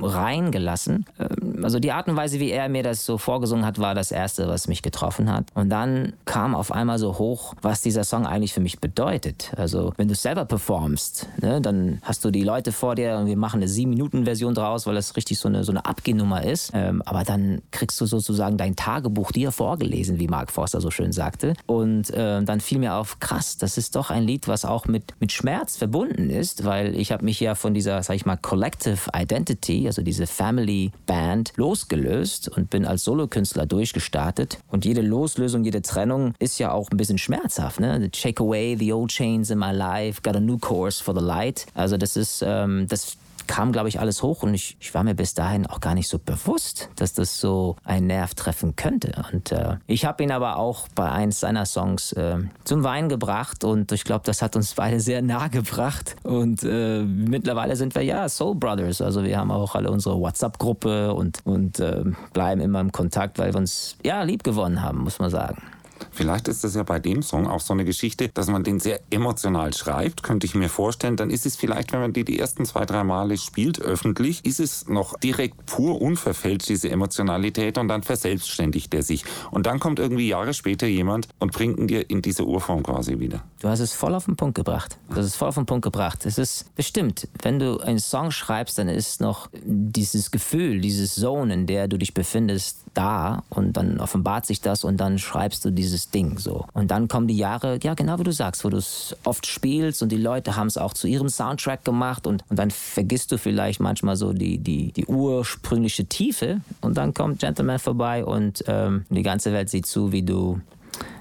reingelassen. 0.00 1.04
Ähm, 1.18 1.64
also 1.64 1.78
die 1.78 1.92
Art 1.92 2.08
und 2.08 2.16
Weise, 2.16 2.40
wie 2.40 2.50
er 2.50 2.68
mir 2.68 2.82
das 2.82 3.04
so 3.04 3.18
vorgesungen 3.18 3.64
hat, 3.64 3.78
war 3.78 3.94
das 3.94 4.10
Erste, 4.10 4.48
was 4.48 4.68
mich 4.68 4.82
getroffen 4.82 5.32
hat. 5.32 5.46
Und 5.54 5.70
dann 5.70 6.14
kam 6.24 6.54
auf 6.54 6.72
einmal 6.72 6.98
so 6.98 7.18
hoch, 7.18 7.54
was 7.62 7.80
dieser 7.80 8.04
Song 8.04 8.26
eigentlich 8.26 8.52
für 8.52 8.60
mich 8.60 8.80
bedeutet. 8.80 9.52
Also 9.56 9.92
wenn 9.96 10.08
du 10.08 10.14
selber 10.14 10.44
performst, 10.44 11.28
ne, 11.40 11.60
dann 11.60 12.00
hast 12.02 12.24
du 12.24 12.30
die 12.30 12.42
Leute 12.42 12.72
vor 12.72 12.94
dir 12.94 13.16
und 13.18 13.26
wir 13.26 13.36
machen 13.36 13.62
eine 13.62 13.70
7-Minuten-Version 13.70 14.54
draus, 14.54 14.86
weil 14.86 14.94
das 14.94 15.16
richtig 15.16 15.38
so 15.38 15.48
eine, 15.48 15.64
so 15.64 15.72
eine 15.72 15.84
Abgehnummer 15.84 16.44
ist. 16.44 16.70
Ähm, 16.74 17.02
aber 17.06 17.24
dann 17.24 17.62
kriegst 17.70 18.00
du 18.00 18.06
sozusagen 18.06 18.56
dein 18.56 18.76
Tagebuch 18.76 19.32
dir 19.32 19.52
vorgelesen, 19.52 20.18
wie 20.18 20.28
Mark 20.28 20.50
Forster 20.50 20.80
so 20.80 20.90
schön 20.90 21.12
sagte. 21.12 21.54
Und 21.66 22.10
äh, 22.10 22.42
dann 22.42 22.60
fiel 22.60 22.78
mir 22.78 22.94
auf, 22.94 23.20
krass, 23.20 23.56
das 23.56 23.78
ist 23.78 23.96
doch 23.96 24.10
ein 24.10 24.24
Lied, 24.24 24.48
was 24.48 24.64
auch 24.64 24.86
mit, 24.86 25.14
mit 25.20 25.32
Schmerz 25.32 25.76
verbunden 25.76 26.30
ist, 26.30 26.64
weil 26.64 26.96
ich 26.96 27.12
habe 27.12 27.24
mich 27.24 27.40
ja 27.40 27.54
von 27.54 27.74
dieser, 27.74 28.02
sag 28.02 28.16
ich 28.16 28.26
mal, 28.26 28.36
Collective 28.36 29.10
Identity 29.14 29.81
also 29.86 30.02
diese 30.02 30.26
Family 30.26 30.90
Band, 31.06 31.52
losgelöst 31.56 32.48
und 32.48 32.70
bin 32.70 32.84
als 32.84 33.04
Solokünstler 33.04 33.66
durchgestartet. 33.66 34.58
Und 34.70 34.84
jede 34.84 35.02
Loslösung, 35.02 35.64
jede 35.64 35.82
Trennung 35.82 36.34
ist 36.38 36.58
ja 36.58 36.72
auch 36.72 36.90
ein 36.90 36.96
bisschen 36.96 37.18
schmerzhaft. 37.18 37.80
Ne? 37.80 38.10
Shake 38.14 38.40
away 38.40 38.76
the 38.78 38.92
old 38.92 39.10
chains 39.10 39.50
in 39.50 39.58
my 39.58 39.72
life, 39.72 40.20
got 40.22 40.36
a 40.36 40.40
new 40.40 40.58
course 40.58 41.02
for 41.02 41.14
the 41.14 41.24
light. 41.24 41.66
Also 41.74 41.96
das 41.96 42.16
ist, 42.16 42.42
ähm, 42.46 42.86
das 42.88 43.16
kam, 43.46 43.72
glaube 43.72 43.88
ich, 43.88 44.00
alles 44.00 44.22
hoch 44.22 44.42
und 44.42 44.54
ich, 44.54 44.76
ich 44.80 44.94
war 44.94 45.04
mir 45.04 45.14
bis 45.14 45.34
dahin 45.34 45.66
auch 45.66 45.80
gar 45.80 45.94
nicht 45.94 46.08
so 46.08 46.18
bewusst, 46.18 46.88
dass 46.96 47.12
das 47.12 47.40
so 47.40 47.76
einen 47.84 48.06
Nerv 48.06 48.34
treffen 48.34 48.76
könnte. 48.76 49.12
Und 49.32 49.52
äh, 49.52 49.76
ich 49.86 50.04
habe 50.04 50.22
ihn 50.22 50.30
aber 50.30 50.56
auch 50.56 50.88
bei 50.94 51.10
eins 51.10 51.40
seiner 51.40 51.66
Songs 51.66 52.12
äh, 52.12 52.38
zum 52.64 52.84
Wein 52.84 53.08
gebracht 53.08 53.64
und 53.64 53.92
ich 53.92 54.04
glaube, 54.04 54.22
das 54.24 54.42
hat 54.42 54.56
uns 54.56 54.74
beide 54.74 55.00
sehr 55.00 55.22
nah 55.22 55.48
gebracht. 55.48 56.16
Und 56.22 56.62
äh, 56.62 57.02
mittlerweile 57.02 57.76
sind 57.76 57.94
wir 57.94 58.02
ja 58.02 58.28
Soul 58.28 58.54
Brothers. 58.54 59.00
Also 59.00 59.24
wir 59.24 59.38
haben 59.38 59.50
auch 59.50 59.74
alle 59.74 59.90
unsere 59.90 60.18
WhatsApp-Gruppe 60.18 61.14
und, 61.14 61.40
und 61.44 61.80
äh, 61.80 62.04
bleiben 62.32 62.60
immer 62.60 62.80
im 62.80 62.92
Kontakt, 62.92 63.38
weil 63.38 63.52
wir 63.52 63.58
uns 63.58 63.96
ja 64.04 64.22
lieb 64.22 64.44
gewonnen 64.44 64.82
haben, 64.82 64.98
muss 64.98 65.18
man 65.18 65.30
sagen. 65.30 65.62
Vielleicht 66.10 66.48
ist 66.48 66.64
das 66.64 66.74
ja 66.74 66.82
bei 66.82 66.98
dem 66.98 67.22
Song 67.22 67.46
auch 67.46 67.60
so 67.60 67.72
eine 67.72 67.84
Geschichte, 67.84 68.28
dass 68.28 68.48
man 68.48 68.64
den 68.64 68.80
sehr 68.80 69.00
emotional 69.10 69.72
schreibt, 69.74 70.22
könnte 70.22 70.46
ich 70.46 70.54
mir 70.54 70.68
vorstellen. 70.68 71.16
Dann 71.16 71.30
ist 71.30 71.46
es 71.46 71.56
vielleicht, 71.56 71.92
wenn 71.92 72.00
man 72.00 72.12
die 72.12 72.24
die 72.24 72.38
ersten 72.38 72.64
zwei, 72.64 72.84
drei 72.84 73.04
Male 73.04 73.36
spielt, 73.38 73.80
öffentlich, 73.80 74.44
ist 74.44 74.60
es 74.60 74.88
noch 74.88 75.18
direkt 75.18 75.66
pur 75.66 76.00
unverfälscht, 76.00 76.68
diese 76.68 76.90
Emotionalität, 76.90 77.78
und 77.78 77.88
dann 77.88 78.02
verselbstständigt 78.02 78.92
er 78.94 79.02
sich. 79.02 79.24
Und 79.50 79.66
dann 79.66 79.80
kommt 79.80 79.98
irgendwie 79.98 80.28
Jahre 80.28 80.54
später 80.54 80.86
jemand 80.86 81.28
und 81.38 81.52
bringt 81.52 81.78
ihn 81.78 81.88
dir 81.88 82.08
in 82.10 82.22
diese 82.22 82.44
Urform 82.46 82.82
quasi 82.82 83.18
wieder. 83.18 83.44
Du 83.60 83.68
hast 83.68 83.80
es 83.80 83.92
voll 83.92 84.14
auf 84.14 84.24
den 84.24 84.36
Punkt 84.36 84.54
gebracht. 84.56 84.98
Du 85.10 85.16
hast 85.16 85.26
es 85.26 85.36
voll 85.36 85.48
auf 85.48 85.54
den 85.54 85.66
Punkt 85.66 85.84
gebracht. 85.84 86.26
Es 86.26 86.38
ist 86.38 86.74
bestimmt, 86.74 87.28
wenn 87.42 87.58
du 87.58 87.78
einen 87.78 88.00
Song 88.00 88.30
schreibst, 88.30 88.78
dann 88.78 88.88
ist 88.88 89.20
noch 89.20 89.48
dieses 89.64 90.30
Gefühl, 90.30 90.80
dieses 90.80 91.14
Zone, 91.14 91.54
in 91.54 91.66
der 91.66 91.88
du 91.88 91.96
dich 91.96 92.14
befindest, 92.14 92.78
da 92.94 93.42
und 93.48 93.76
dann 93.76 94.00
offenbart 94.00 94.46
sich 94.46 94.60
das 94.60 94.84
und 94.84 94.98
dann 94.98 95.18
schreibst 95.18 95.64
du 95.64 95.70
dieses 95.92 96.10
Ding 96.10 96.38
so. 96.38 96.64
Und 96.72 96.90
dann 96.90 97.08
kommen 97.08 97.28
die 97.28 97.36
Jahre, 97.36 97.78
ja 97.82 97.94
genau 97.94 98.18
wie 98.18 98.24
du 98.24 98.32
sagst, 98.32 98.64
wo 98.64 98.70
du 98.70 98.78
es 98.78 99.14
oft 99.24 99.46
spielst 99.46 100.02
und 100.02 100.10
die 100.10 100.16
Leute 100.16 100.56
haben 100.56 100.66
es 100.66 100.78
auch 100.78 100.94
zu 100.94 101.06
ihrem 101.06 101.28
Soundtrack 101.28 101.84
gemacht 101.84 102.26
und, 102.26 102.44
und 102.48 102.58
dann 102.58 102.70
vergisst 102.70 103.30
du 103.32 103.38
vielleicht 103.38 103.80
manchmal 103.80 104.16
so 104.16 104.32
die, 104.32 104.58
die, 104.58 104.92
die 104.92 105.06
ursprüngliche 105.06 106.06
Tiefe 106.06 106.60
und 106.80 106.96
dann 106.96 107.14
kommt 107.14 107.40
Gentleman 107.40 107.78
vorbei 107.78 108.24
und 108.24 108.64
ähm, 108.66 109.04
die 109.10 109.22
ganze 109.22 109.52
Welt 109.52 109.68
sieht 109.68 109.86
zu, 109.86 110.12
wie 110.12 110.22
du 110.22 110.60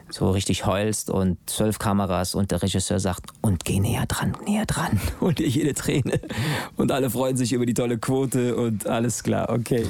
so 0.09 0.31
richtig 0.31 0.65
heulst 0.65 1.09
und 1.09 1.37
zwölf 1.45 1.79
Kameras 1.79 2.35
und 2.35 2.51
der 2.51 2.61
Regisseur 2.61 2.99
sagt, 2.99 3.27
und 3.41 3.63
geh 3.63 3.79
näher 3.79 4.05
dran, 4.05 4.35
näher 4.45 4.65
dran 4.65 4.99
und 5.19 5.39
dir 5.39 5.47
jede 5.47 5.73
Träne. 5.73 6.19
Und 6.75 6.91
alle 6.91 7.09
freuen 7.09 7.37
sich 7.37 7.53
über 7.53 7.65
die 7.65 7.73
tolle 7.73 7.97
Quote 7.97 8.55
und 8.55 8.87
alles 8.87 9.23
klar, 9.23 9.49
okay. 9.49 9.85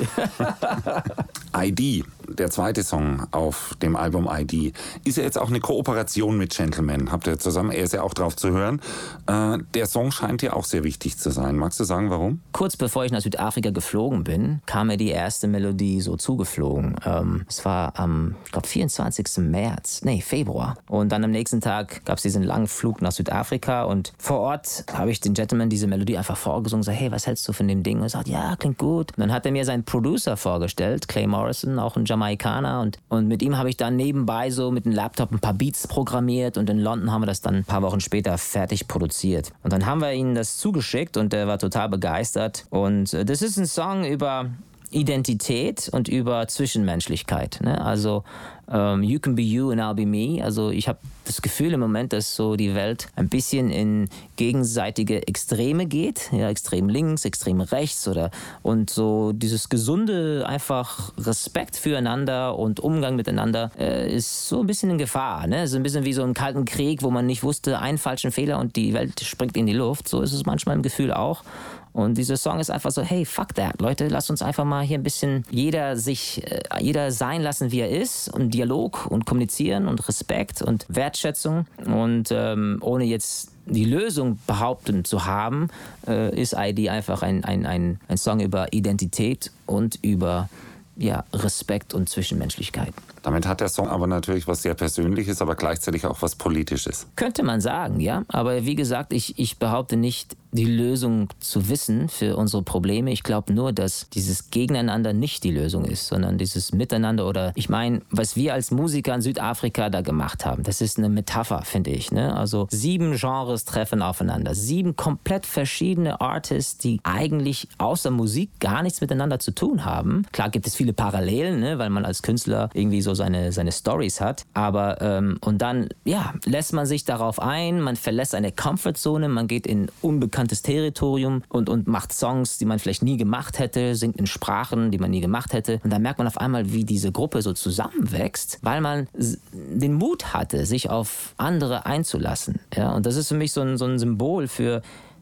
ID, 1.55 2.05
der 2.31 2.49
zweite 2.49 2.83
Song 2.83 3.27
auf 3.31 3.75
dem 3.81 3.95
Album 3.95 4.29
ID, 4.31 4.73
ist 5.03 5.17
ja 5.17 5.23
jetzt 5.23 5.37
auch 5.37 5.49
eine 5.49 5.59
Kooperation 5.59 6.37
mit 6.37 6.55
Gentleman. 6.55 7.11
Habt 7.11 7.27
ihr 7.27 7.39
zusammen, 7.39 7.71
er 7.71 7.83
ist 7.83 7.93
ja 7.93 8.01
auch 8.01 8.13
drauf 8.13 8.35
zu 8.35 8.51
hören. 8.51 8.81
Äh, 9.27 9.59
der 9.73 9.85
Song 9.85 10.11
scheint 10.11 10.41
dir 10.41 10.55
auch 10.55 10.65
sehr 10.65 10.83
wichtig 10.83 11.17
zu 11.17 11.31
sein. 11.31 11.55
Magst 11.57 11.79
du 11.79 11.83
sagen, 11.83 12.09
warum? 12.09 12.41
Kurz 12.51 12.77
bevor 12.77 13.05
ich 13.05 13.11
nach 13.11 13.21
Südafrika 13.21 13.71
geflogen 13.71 14.23
bin, 14.23 14.61
kam 14.65 14.87
mir 14.87 14.97
die 14.97 15.09
erste 15.09 15.47
Melodie 15.47 16.01
so 16.01 16.17
zugeflogen. 16.17 16.95
Ähm, 17.05 17.45
es 17.47 17.63
war 17.65 17.97
am, 17.99 18.35
ich 18.45 18.51
glaube, 18.51 18.67
24. 18.67 19.37
März, 19.39 20.01
nee, 20.03 20.21
Februar. 20.21 20.77
Und 20.87 21.11
dann 21.11 21.23
am 21.23 21.31
nächsten 21.31 21.61
Tag 21.61 22.03
gab 22.05 22.17
es 22.17 22.23
diesen 22.23 22.43
langen 22.43 22.67
Flug 22.67 23.01
nach 23.01 23.11
Südafrika 23.11 23.83
und 23.83 24.13
vor 24.17 24.39
Ort 24.39 24.85
habe 24.93 25.11
ich 25.11 25.19
den 25.19 25.33
Gentleman 25.33 25.69
diese 25.69 25.87
Melodie 25.87 26.17
einfach 26.17 26.37
vorgesungen, 26.37 26.83
so, 26.83 26.91
hey, 26.91 27.11
was 27.11 27.27
hältst 27.27 27.47
du 27.47 27.53
von 27.53 27.67
dem 27.67 27.83
Ding? 27.83 27.97
Und 27.97 28.03
er 28.03 28.09
sagt, 28.09 28.27
ja, 28.27 28.55
klingt 28.55 28.77
gut. 28.77 29.11
Und 29.11 29.19
dann 29.19 29.31
hat 29.31 29.45
er 29.45 29.51
mir 29.51 29.65
seinen 29.65 29.83
Producer 29.83 30.37
vorgestellt, 30.37 31.07
Clay 31.07 31.27
Morrison, 31.27 31.79
auch 31.79 31.97
ein 31.97 32.05
Jamaikaner. 32.05 32.20
Und, 32.21 32.97
und 33.09 33.27
mit 33.27 33.41
ihm 33.41 33.57
habe 33.57 33.69
ich 33.69 33.77
dann 33.77 33.95
nebenbei 33.95 34.49
so 34.49 34.71
mit 34.71 34.85
dem 34.85 34.91
Laptop 34.91 35.31
ein 35.31 35.39
paar 35.39 35.53
Beats 35.53 35.87
programmiert 35.87 36.57
und 36.57 36.69
in 36.69 36.79
London 36.79 37.11
haben 37.11 37.21
wir 37.21 37.27
das 37.27 37.41
dann 37.41 37.55
ein 37.55 37.65
paar 37.65 37.81
Wochen 37.81 37.99
später 37.99 38.37
fertig 38.37 38.87
produziert. 38.87 39.51
Und 39.63 39.73
dann 39.73 39.85
haben 39.85 40.01
wir 40.01 40.13
ihm 40.13 40.35
das 40.35 40.57
zugeschickt 40.57 41.17
und 41.17 41.33
er 41.33 41.47
war 41.47 41.59
total 41.59 41.89
begeistert. 41.89 42.65
Und 42.69 43.13
äh, 43.13 43.25
das 43.25 43.41
ist 43.41 43.57
ein 43.57 43.65
Song 43.65 44.05
über 44.05 44.49
Identität 44.91 45.89
und 45.91 46.07
über 46.07 46.47
Zwischenmenschlichkeit. 46.47 47.59
Ne? 47.61 47.83
Also 47.83 48.23
um, 48.71 49.03
you 49.03 49.19
can 49.19 49.35
be 49.35 49.43
you 49.43 49.71
and 49.71 49.81
I'll 49.81 49.93
be 49.93 50.05
me. 50.05 50.43
Also 50.43 50.69
ich 50.69 50.87
habe 50.87 50.99
das 51.25 51.41
Gefühl 51.41 51.73
im 51.73 51.79
Moment, 51.79 52.13
dass 52.13 52.35
so 52.35 52.55
die 52.55 52.73
Welt 52.73 53.07
ein 53.15 53.29
bisschen 53.29 53.69
in 53.69 54.09
gegenseitige 54.37 55.27
Extreme 55.27 55.85
geht, 55.85 56.31
ja, 56.31 56.49
extrem 56.49 56.89
links, 56.89 57.25
extrem 57.25 57.61
rechts 57.61 58.07
oder 58.07 58.31
und 58.63 58.89
so 58.89 59.31
dieses 59.33 59.69
gesunde 59.69 60.45
einfach 60.47 61.13
Respekt 61.17 61.75
füreinander 61.75 62.57
und 62.57 62.79
Umgang 62.79 63.15
miteinander 63.15 63.71
äh, 63.77 64.11
ist 64.13 64.47
so 64.47 64.61
ein 64.61 64.67
bisschen 64.67 64.89
in 64.89 64.97
Gefahr. 64.97 65.47
Ne? 65.47 65.63
Ist 65.63 65.75
ein 65.75 65.83
bisschen 65.83 66.05
wie 66.05 66.13
so 66.13 66.23
ein 66.23 66.33
kalten 66.33 66.65
Krieg, 66.65 67.03
wo 67.03 67.11
man 67.11 67.25
nicht 67.25 67.43
wusste, 67.43 67.79
einen 67.79 67.97
falschen 67.97 68.31
Fehler 68.31 68.59
und 68.59 68.75
die 68.75 68.93
Welt 68.93 69.19
springt 69.21 69.55
in 69.57 69.67
die 69.67 69.73
Luft. 69.73 70.07
So 70.07 70.21
ist 70.21 70.33
es 70.33 70.45
manchmal 70.45 70.75
im 70.75 70.81
Gefühl 70.81 71.13
auch. 71.13 71.43
Und 71.93 72.17
dieser 72.17 72.37
Song 72.37 72.59
ist 72.59 72.71
einfach 72.71 72.91
so, 72.91 73.01
hey, 73.01 73.25
fuck 73.25 73.53
that, 73.55 73.81
Leute, 73.81 74.07
lasst 74.07 74.29
uns 74.29 74.41
einfach 74.41 74.63
mal 74.63 74.83
hier 74.83 74.97
ein 74.97 75.03
bisschen 75.03 75.43
jeder 75.49 75.97
sich, 75.97 76.41
äh, 76.49 76.61
jeder 76.79 77.11
sein 77.11 77.41
lassen, 77.41 77.71
wie 77.71 77.81
er 77.81 77.89
ist 77.89 78.29
und 78.29 78.53
Dialog 78.53 79.07
und 79.07 79.25
kommunizieren 79.25 79.87
und 79.87 80.07
Respekt 80.07 80.61
und 80.61 80.85
Wertschätzung 80.87 81.65
und 81.85 82.29
ähm, 82.31 82.77
ohne 82.81 83.03
jetzt 83.03 83.51
die 83.65 83.85
Lösung 83.85 84.39
behaupten 84.47 85.05
zu 85.05 85.25
haben, 85.25 85.67
äh, 86.07 86.39
ist 86.39 86.55
ID 86.57 86.89
einfach 86.89 87.21
ein, 87.21 87.43
ein, 87.43 87.65
ein, 87.65 87.99
ein 88.07 88.17
Song 88.17 88.39
über 88.39 88.73
Identität 88.73 89.51
und 89.65 89.99
über 90.01 90.49
ja, 90.97 91.23
Respekt 91.33 91.93
und 91.93 92.09
Zwischenmenschlichkeit. 92.09 92.93
Damit 93.23 93.45
hat 93.45 93.61
der 93.61 93.69
Song 93.69 93.87
aber 93.87 94.07
natürlich 94.07 94.47
was 94.47 94.61
sehr 94.61 94.73
Persönliches, 94.73 95.41
aber 95.41 95.55
gleichzeitig 95.55 96.05
auch 96.05 96.21
was 96.21 96.35
Politisches. 96.35 97.07
Könnte 97.15 97.43
man 97.43 97.61
sagen, 97.61 97.99
ja. 97.99 98.23
Aber 98.27 98.65
wie 98.65 98.75
gesagt, 98.75 99.13
ich, 99.13 99.37
ich 99.39 99.57
behaupte 99.57 99.95
nicht, 99.95 100.35
die 100.51 100.65
Lösung 100.65 101.29
zu 101.39 101.69
wissen 101.69 102.09
für 102.09 102.35
unsere 102.35 102.63
Probleme. 102.63 103.11
Ich 103.11 103.23
glaube 103.23 103.53
nur, 103.53 103.71
dass 103.71 104.09
dieses 104.09 104.49
Gegeneinander 104.49 105.13
nicht 105.13 105.43
die 105.43 105.51
Lösung 105.51 105.85
ist, 105.85 106.07
sondern 106.07 106.37
dieses 106.37 106.73
Miteinander 106.73 107.27
oder 107.27 107.51
ich 107.55 107.69
meine, 107.69 108.01
was 108.09 108.35
wir 108.35 108.53
als 108.53 108.71
Musiker 108.71 109.15
in 109.15 109.21
Südafrika 109.21 109.89
da 109.89 110.01
gemacht 110.01 110.45
haben, 110.45 110.63
das 110.63 110.81
ist 110.81 110.97
eine 110.97 111.09
Metapher, 111.09 111.61
finde 111.63 111.91
ich. 111.91 112.11
Ne? 112.11 112.35
Also 112.35 112.67
sieben 112.69 113.15
Genres 113.15 113.65
treffen 113.65 114.01
aufeinander, 114.01 114.53
sieben 114.53 114.95
komplett 114.95 115.45
verschiedene 115.45 116.19
Artists, 116.19 116.77
die 116.77 116.99
eigentlich 117.03 117.67
außer 117.77 118.11
Musik 118.11 118.49
gar 118.59 118.83
nichts 118.83 119.01
miteinander 119.01 119.39
zu 119.39 119.51
tun 119.51 119.85
haben. 119.85 120.25
Klar 120.31 120.49
gibt 120.49 120.67
es 120.67 120.75
viele 120.75 120.93
Parallelen, 120.93 121.59
ne? 121.59 121.79
weil 121.79 121.89
man 121.89 122.05
als 122.05 122.21
Künstler 122.21 122.69
irgendwie 122.73 123.01
so 123.01 123.13
seine, 123.13 123.51
seine 123.51 123.71
Stories 123.71 124.19
hat, 124.19 124.45
aber 124.53 125.01
ähm, 125.01 125.37
und 125.41 125.61
dann, 125.61 125.89
ja, 126.03 126.33
lässt 126.45 126.73
man 126.73 126.85
sich 126.85 127.05
darauf 127.05 127.41
ein, 127.41 127.81
man 127.81 127.95
verlässt 127.95 128.35
eine 128.35 128.51
Comfortzone, 128.51 129.29
man 129.29 129.47
geht 129.47 129.65
in 129.65 129.89
unbekannte 130.01 130.40
unbekanntes 130.41 130.61
Territorium 130.63 131.43
und, 131.49 131.69
und 131.69 131.87
macht 131.87 132.11
Songs, 132.13 132.57
die 132.57 132.65
man 132.65 132.79
vielleicht 132.79 133.03
nie 133.03 133.17
gemacht 133.17 133.59
hätte, 133.59 133.95
singt 133.95 134.17
in 134.17 134.25
Sprachen, 134.25 134.89
die 134.89 134.97
man 134.97 135.11
nie 135.11 135.21
gemacht 135.21 135.53
hätte. 135.53 135.79
Und 135.83 135.91
da 135.91 135.99
merkt 135.99 136.17
man 136.17 136.27
auf 136.27 136.37
einmal, 136.37 136.73
wie 136.73 136.83
diese 136.83 137.11
Gruppe 137.11 137.41
so 137.41 137.53
zusammenwächst, 137.53 138.59
weil 138.63 138.81
man 138.81 139.07
den 139.53 139.93
Mut 139.93 140.33
hatte, 140.33 140.65
sich 140.65 140.89
auf 140.89 141.35
andere 141.37 141.85
einzulassen. 141.85 142.59
Ja? 142.75 142.91
Und 142.91 143.05
das 143.05 143.17
ist 143.17 143.27
für 143.27 143.35
mich 143.35 143.51
so 143.51 143.61
ein, 143.61 143.77
so 143.77 143.85
ein 143.85 143.99
Symbol 143.99 144.47
für 144.47 144.81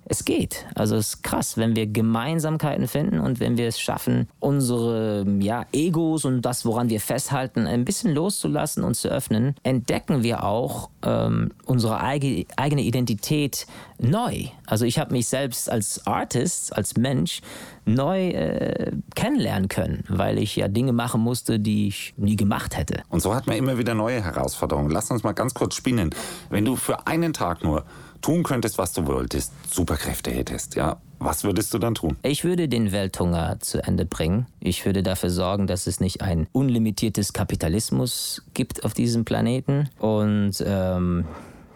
es 0.09 0.25
geht. 0.25 0.65
Also 0.75 0.95
es 0.95 1.09
ist 1.09 1.23
krass, 1.23 1.55
wenn 1.55 1.75
wir 1.75 1.87
Gemeinsamkeiten 1.87 2.87
finden 2.87 3.19
und 3.19 3.39
wenn 3.39 3.57
wir 3.57 3.67
es 3.67 3.79
schaffen, 3.79 4.27
unsere 4.39 5.25
ja, 5.39 5.65
Egos 5.71 6.25
und 6.25 6.41
das, 6.41 6.65
woran 6.65 6.89
wir 6.89 6.99
festhalten, 6.99 7.67
ein 7.67 7.85
bisschen 7.85 8.13
loszulassen 8.13 8.83
und 8.83 8.95
zu 8.95 9.07
öffnen, 9.07 9.55
entdecken 9.63 10.23
wir 10.23 10.43
auch 10.43 10.89
ähm, 11.03 11.51
unsere 11.65 12.01
eigene 12.01 12.81
Identität 12.81 13.67
neu. 13.99 14.45
Also 14.65 14.85
ich 14.85 14.97
habe 14.97 15.11
mich 15.13 15.27
selbst 15.27 15.69
als 15.69 16.05
Artist, 16.07 16.75
als 16.75 16.97
Mensch 16.97 17.41
neu 17.85 18.29
äh, 18.29 18.91
kennenlernen 19.15 19.67
können, 19.67 20.03
weil 20.09 20.39
ich 20.39 20.55
ja 20.55 20.67
Dinge 20.67 20.91
machen 20.91 21.21
musste, 21.21 21.59
die 21.59 21.87
ich 21.87 22.13
nie 22.17 22.35
gemacht 22.35 22.77
hätte. 22.77 23.03
Und 23.09 23.21
so 23.21 23.35
hat 23.35 23.45
man 23.45 23.57
immer 23.57 23.77
wieder 23.77 23.93
neue 23.93 24.23
Herausforderungen. 24.23 24.89
Lass 24.89 25.11
uns 25.11 25.23
mal 25.23 25.33
ganz 25.33 25.53
kurz 25.53 25.75
spinnen. 25.75 26.09
Wenn 26.49 26.65
du 26.65 26.75
für 26.75 27.07
einen 27.07 27.33
Tag 27.33 27.63
nur 27.63 27.85
tun 28.21 28.43
könntest, 28.43 28.77
was 28.77 28.93
du 28.93 29.05
wolltest, 29.07 29.51
Superkräfte 29.69 30.31
hättest, 30.31 30.75
ja, 30.75 30.97
was 31.19 31.43
würdest 31.43 31.73
du 31.73 31.79
dann 31.79 31.95
tun? 31.95 32.17
Ich 32.23 32.43
würde 32.43 32.67
den 32.69 32.91
Welthunger 32.91 33.59
zu 33.59 33.83
Ende 33.83 34.05
bringen. 34.05 34.47
Ich 34.59 34.85
würde 34.85 35.03
dafür 35.03 35.29
sorgen, 35.29 35.67
dass 35.67 35.85
es 35.85 35.99
nicht 35.99 36.21
ein 36.21 36.47
unlimitiertes 36.53 37.33
Kapitalismus 37.33 38.41
gibt 38.53 38.85
auf 38.85 38.93
diesem 38.93 39.25
Planeten 39.25 39.89
und 39.99 40.53
ähm, 40.65 41.25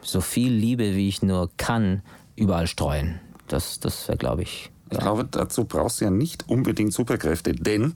so 0.01 0.21
viel 0.21 0.51
Liebe, 0.51 0.95
wie 0.95 1.09
ich 1.09 1.21
nur 1.21 1.49
kann, 1.57 2.01
überall 2.35 2.67
streuen. 2.67 3.19
Das, 3.47 3.79
das 3.79 4.07
wäre, 4.07 4.17
glaube 4.17 4.43
ich, 4.43 4.71
ich 4.93 4.99
glaube, 4.99 5.25
dazu 5.29 5.65
brauchst 5.65 6.01
du 6.01 6.05
ja 6.05 6.11
nicht 6.11 6.47
unbedingt 6.47 6.93
Superkräfte, 6.93 7.53
denn 7.53 7.93